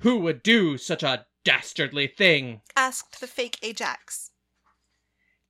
Who 0.00 0.18
would 0.18 0.42
do 0.42 0.76
such 0.76 1.02
a 1.02 1.24
dastardly 1.42 2.06
thing? 2.06 2.60
Asked 2.76 3.18
the 3.18 3.26
fake 3.26 3.58
Ajax. 3.62 4.30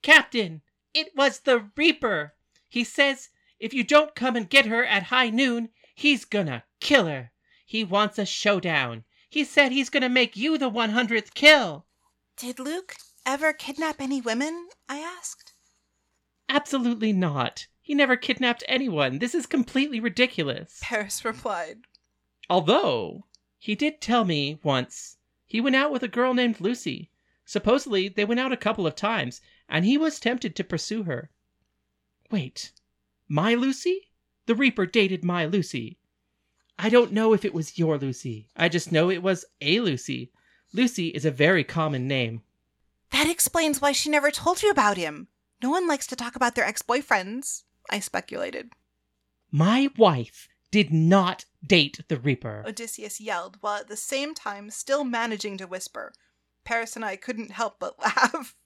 Captain, 0.00 0.62
it 0.94 1.16
was 1.16 1.40
the 1.40 1.68
Reaper! 1.74 2.36
He 2.68 2.84
says 2.84 3.30
if 3.58 3.74
you 3.74 3.82
don't 3.82 4.14
come 4.14 4.36
and 4.36 4.48
get 4.48 4.66
her 4.66 4.84
at 4.84 5.02
high 5.02 5.30
noon, 5.30 5.70
he's 5.96 6.24
gonna 6.24 6.62
kill 6.78 7.06
her. 7.06 7.32
He 7.66 7.82
wants 7.82 8.20
a 8.20 8.24
showdown. 8.24 9.02
He 9.28 9.42
said 9.42 9.72
he's 9.72 9.90
gonna 9.90 10.08
make 10.08 10.36
you 10.36 10.56
the 10.58 10.70
100th 10.70 11.34
kill. 11.34 11.86
Did 12.36 12.58
Luke 12.58 12.96
ever 13.26 13.52
kidnap 13.52 14.00
any 14.00 14.20
women? 14.20 14.68
I 14.88 14.98
asked. 14.98 15.52
Absolutely 16.48 17.12
not. 17.12 17.66
He 17.80 17.94
never 17.94 18.16
kidnapped 18.16 18.64
anyone. 18.68 19.18
This 19.18 19.34
is 19.34 19.46
completely 19.46 20.00
ridiculous. 20.00 20.78
Paris 20.82 21.24
replied. 21.24 21.78
Although, 22.48 23.26
he 23.58 23.74
did 23.74 24.00
tell 24.00 24.24
me 24.24 24.58
once 24.62 25.16
he 25.46 25.60
went 25.60 25.76
out 25.76 25.92
with 25.92 26.02
a 26.02 26.08
girl 26.08 26.34
named 26.34 26.60
Lucy. 26.60 27.10
Supposedly, 27.44 28.08
they 28.08 28.24
went 28.24 28.40
out 28.40 28.52
a 28.52 28.56
couple 28.56 28.86
of 28.86 28.96
times, 28.96 29.40
and 29.68 29.84
he 29.84 29.98
was 29.98 30.18
tempted 30.18 30.56
to 30.56 30.64
pursue 30.64 31.02
her. 31.04 31.30
Wait, 32.30 32.72
my 33.28 33.54
Lucy? 33.54 34.08
The 34.46 34.54
Reaper 34.54 34.86
dated 34.86 35.24
my 35.24 35.44
Lucy. 35.44 35.98
I 36.78 36.88
don't 36.88 37.12
know 37.12 37.32
if 37.32 37.44
it 37.44 37.54
was 37.54 37.78
your 37.78 37.98
Lucy. 37.98 38.48
I 38.56 38.68
just 38.68 38.90
know 38.90 39.10
it 39.10 39.22
was 39.22 39.44
a 39.60 39.80
Lucy. 39.80 40.32
Lucy 40.72 41.08
is 41.08 41.24
a 41.24 41.30
very 41.30 41.64
common 41.64 42.08
name. 42.08 42.42
That 43.10 43.28
explains 43.28 43.80
why 43.80 43.92
she 43.92 44.08
never 44.08 44.30
told 44.30 44.62
you 44.62 44.70
about 44.70 44.96
him. 44.96 45.28
No 45.62 45.70
one 45.70 45.86
likes 45.86 46.06
to 46.08 46.16
talk 46.16 46.34
about 46.34 46.54
their 46.54 46.64
ex 46.64 46.82
boyfriends, 46.82 47.62
I 47.90 48.00
speculated. 48.00 48.72
My 49.50 49.90
wife 49.96 50.48
did 50.70 50.90
not 50.90 51.44
date 51.64 52.00
the 52.08 52.18
Reaper. 52.18 52.64
Odysseus 52.66 53.20
yelled, 53.20 53.58
while 53.60 53.80
at 53.80 53.88
the 53.88 53.96
same 53.96 54.34
time 54.34 54.70
still 54.70 55.04
managing 55.04 55.58
to 55.58 55.66
whisper. 55.66 56.12
Paris 56.64 56.96
and 56.96 57.04
I 57.04 57.16
couldn't 57.16 57.50
help 57.50 57.78
but 57.78 57.98
laugh. 58.00 58.56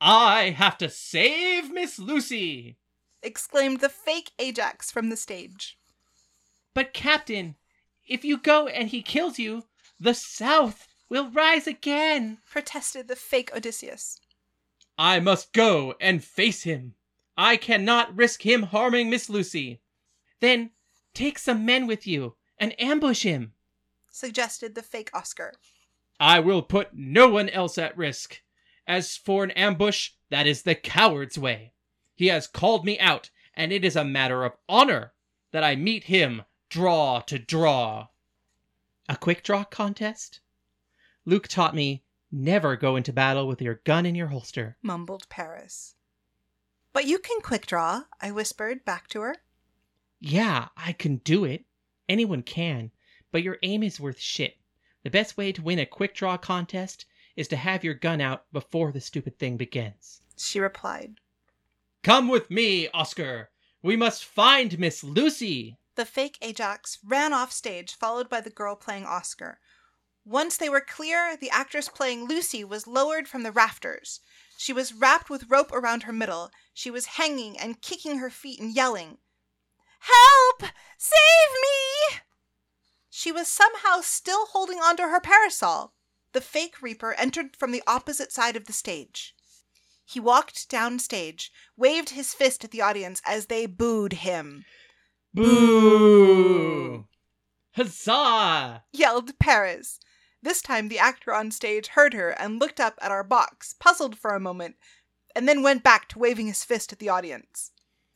I 0.00 0.50
have 0.50 0.78
to 0.78 0.88
save 0.88 1.70
Miss 1.70 1.98
Lucy! 1.98 2.78
Exclaimed 3.22 3.80
the 3.80 3.88
fake 3.88 4.32
Ajax 4.38 4.90
from 4.90 5.10
the 5.10 5.16
stage. 5.16 5.78
But, 6.74 6.94
Captain, 6.94 7.56
if 8.08 8.24
you 8.24 8.38
go 8.38 8.66
and 8.66 8.88
he 8.88 9.02
kills 9.02 9.38
you, 9.38 9.64
the 10.00 10.14
South 10.14 10.88
will 11.12 11.30
rise 11.30 11.66
again. 11.66 12.38
Protested 12.46 13.06
the 13.06 13.14
fake 13.14 13.54
Odysseus. 13.54 14.18
I 14.96 15.20
must 15.20 15.52
go 15.52 15.94
and 16.00 16.24
face 16.24 16.62
him. 16.62 16.94
I 17.36 17.58
cannot 17.58 18.16
risk 18.16 18.46
him 18.46 18.62
harming 18.62 19.10
Miss 19.10 19.28
Lucy. 19.28 19.82
Then 20.40 20.70
take 21.12 21.38
some 21.38 21.66
men 21.66 21.86
with 21.86 22.06
you 22.06 22.36
and 22.56 22.74
ambush 22.80 23.24
him. 23.24 23.52
Suggested 24.10 24.74
the 24.74 24.82
fake 24.82 25.10
Oscar. 25.12 25.52
I 26.18 26.40
will 26.40 26.62
put 26.62 26.94
no 26.94 27.28
one 27.28 27.50
else 27.50 27.76
at 27.76 27.94
risk. 27.94 28.40
As 28.86 29.14
for 29.14 29.44
an 29.44 29.50
ambush, 29.50 30.12
that 30.30 30.46
is 30.46 30.62
the 30.62 30.74
coward's 30.74 31.36
way. 31.38 31.74
He 32.14 32.28
has 32.28 32.46
called 32.46 32.86
me 32.86 32.98
out, 32.98 33.28
and 33.52 33.70
it 33.70 33.84
is 33.84 33.96
a 33.96 34.04
matter 34.04 34.44
of 34.44 34.56
honor 34.66 35.12
that 35.50 35.62
I 35.62 35.76
meet 35.76 36.04
him 36.04 36.44
draw 36.70 37.20
to 37.20 37.38
draw. 37.38 38.08
A 39.10 39.16
quick 39.16 39.42
draw 39.42 39.64
contest? 39.64 40.40
Luke 41.24 41.48
taught 41.48 41.74
me 41.74 42.02
never 42.30 42.76
go 42.76 42.96
into 42.96 43.12
battle 43.12 43.46
with 43.46 43.62
your 43.62 43.76
gun 43.84 44.06
in 44.06 44.14
your 44.14 44.28
holster. 44.28 44.76
Mumbled 44.82 45.28
Paris. 45.28 45.94
But 46.92 47.04
you 47.04 47.18
can 47.18 47.40
quick 47.40 47.66
draw, 47.66 48.04
I 48.20 48.30
whispered 48.32 48.84
back 48.84 49.08
to 49.08 49.20
her. 49.20 49.36
Yeah, 50.20 50.68
I 50.76 50.92
can 50.92 51.16
do 51.18 51.44
it. 51.44 51.64
Anyone 52.08 52.42
can, 52.42 52.90
but 53.30 53.42
your 53.42 53.58
aim 53.62 53.82
is 53.82 54.00
worth 54.00 54.20
shit. 54.20 54.58
The 55.02 55.10
best 55.10 55.36
way 55.36 55.52
to 55.52 55.62
win 55.62 55.78
a 55.78 55.86
quick 55.86 56.14
draw 56.14 56.36
contest 56.36 57.06
is 57.36 57.48
to 57.48 57.56
have 57.56 57.84
your 57.84 57.94
gun 57.94 58.20
out 58.20 58.50
before 58.52 58.92
the 58.92 59.00
stupid 59.00 59.38
thing 59.38 59.56
begins. 59.56 60.22
She 60.36 60.60
replied. 60.60 61.20
Come 62.02 62.28
with 62.28 62.50
me, 62.50 62.88
Oscar. 62.88 63.50
We 63.82 63.96
must 63.96 64.24
find 64.24 64.78
Miss 64.78 65.02
Lucy. 65.02 65.78
The 65.94 66.04
fake 66.04 66.38
Ajax 66.42 66.98
ran 67.04 67.32
off 67.32 67.52
stage, 67.52 67.94
followed 67.94 68.28
by 68.28 68.40
the 68.40 68.50
girl 68.50 68.76
playing 68.76 69.06
Oscar. 69.06 69.60
Once 70.24 70.56
they 70.56 70.68
were 70.68 70.80
clear, 70.80 71.36
the 71.36 71.50
actress 71.50 71.88
playing 71.88 72.24
Lucy 72.24 72.62
was 72.62 72.86
lowered 72.86 73.26
from 73.26 73.42
the 73.42 73.50
rafters. 73.50 74.20
She 74.56 74.72
was 74.72 74.92
wrapped 74.92 75.28
with 75.28 75.50
rope 75.50 75.72
around 75.72 76.04
her 76.04 76.12
middle. 76.12 76.50
She 76.72 76.90
was 76.90 77.16
hanging 77.16 77.58
and 77.58 77.82
kicking 77.82 78.18
her 78.18 78.30
feet 78.30 78.60
and 78.60 78.74
yelling, 78.74 79.18
Help! 79.98 80.72
Save 80.96 81.52
me! 81.62 82.20
She 83.10 83.32
was 83.32 83.48
somehow 83.48 84.00
still 84.00 84.46
holding 84.46 84.78
onto 84.78 85.02
her 85.02 85.20
parasol. 85.20 85.94
The 86.32 86.40
fake 86.40 86.80
Reaper 86.80 87.14
entered 87.14 87.56
from 87.56 87.72
the 87.72 87.82
opposite 87.86 88.32
side 88.32 88.56
of 88.56 88.66
the 88.66 88.72
stage. 88.72 89.34
He 90.04 90.20
walked 90.20 90.68
down 90.68 90.98
stage, 90.98 91.52
waved 91.76 92.10
his 92.10 92.32
fist 92.32 92.64
at 92.64 92.70
the 92.70 92.80
audience 92.80 93.20
as 93.26 93.46
they 93.46 93.66
booed 93.66 94.12
him. 94.14 94.64
Boo! 95.34 97.06
Huzzah! 97.72 98.84
yelled 98.92 99.38
Paris. 99.38 99.98
This 100.42 100.60
time 100.60 100.88
the 100.88 100.98
actor 100.98 101.32
on 101.32 101.52
stage 101.52 101.88
heard 101.88 102.14
her 102.14 102.30
and 102.30 102.58
looked 102.58 102.80
up 102.80 102.98
at 103.00 103.12
our 103.12 103.22
box, 103.22 103.74
puzzled 103.78 104.18
for 104.18 104.34
a 104.34 104.40
moment, 104.40 104.74
and 105.36 105.48
then 105.48 105.62
went 105.62 105.84
back 105.84 106.08
to 106.08 106.18
waving 106.18 106.48
his 106.48 106.64
fist 106.64 106.92
at 106.92 106.98
the 106.98 107.08
audience. 107.08 107.70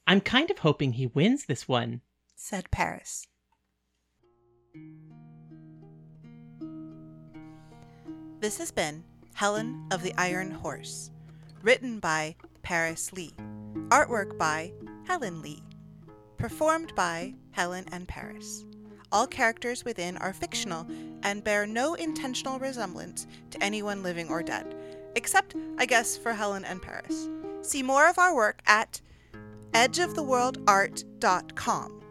I'm 0.09 0.21
kind 0.21 0.51
of 0.51 0.59
hoping 0.59 0.93
he 0.93 1.07
wins 1.07 1.47
this 1.47 1.69
one. 1.69 2.01
Said 2.35 2.71
Paris. 2.71 3.27
This 8.41 8.59
has 8.59 8.71
been 8.71 9.05
Helen 9.35 9.87
of 9.91 10.03
the 10.03 10.15
Iron 10.19 10.51
Horse, 10.51 11.11
written 11.63 12.01
by 12.01 12.37
Paris 12.63 13.13
Lee, 13.13 13.33
artwork 13.89 14.37
by 14.37 14.73
Helen 15.07 15.43
Lee, 15.43 15.63
performed 16.37 16.95
by 16.95 17.35
Helen 17.53 17.87
and 17.93 18.07
Paris. 18.07 18.65
All 19.13 19.27
characters 19.27 19.85
within 19.85 20.17
are 20.19 20.33
fictional 20.33 20.87
and 21.23 21.45
bear 21.45 21.67
no 21.67 21.95
intentional 21.95 22.59
resemblance 22.59 23.27
to 23.51 23.63
anyone 23.63 24.03
living 24.03 24.29
or 24.29 24.43
dead, 24.43 24.75
except, 25.15 25.55
I 25.79 25.87
guess, 25.87 26.17
for 26.17 26.33
Helen 26.33 26.65
and 26.65 26.83
Paris. 26.83 27.29
See 27.63 27.83
more 27.83 28.09
of 28.09 28.19
our 28.19 28.35
work 28.35 28.63
at 28.67 29.01
edgeoftheworldart.com. 29.73 32.03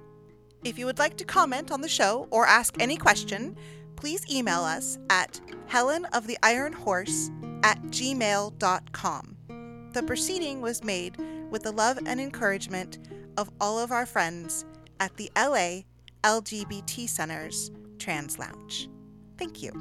If 0.63 0.79
you 0.79 0.85
would 0.85 0.99
like 0.99 1.17
to 1.17 1.25
comment 1.25 1.71
on 1.71 1.81
the 1.81 1.87
show 1.87 2.27
or 2.31 2.47
ask 2.47 2.81
any 2.81 2.97
question, 2.97 3.55
please 3.95 4.25
email 4.31 4.61
us 4.61 4.97
at 5.09 5.39
helenoftheironhorse 5.69 7.63
at 7.63 7.81
gmail.com. 7.83 9.37
The 9.93 10.03
proceeding 10.03 10.61
was 10.61 10.83
made 10.83 11.17
with 11.49 11.63
the 11.63 11.71
love 11.71 11.97
and 12.05 12.19
encouragement 12.19 12.99
of 13.37 13.49
all 13.61 13.79
of 13.79 13.91
our 13.91 14.05
friends 14.05 14.65
at 14.99 15.15
the 15.17 15.31
LA 15.35 15.81
LGBT 16.25 17.07
Center's 17.07 17.69
Trans 17.99 18.39
Lounge. 18.39 18.89
Thank 19.37 19.61
you. 19.61 19.71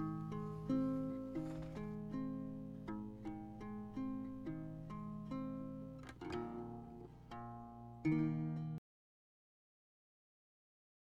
you 8.04 8.34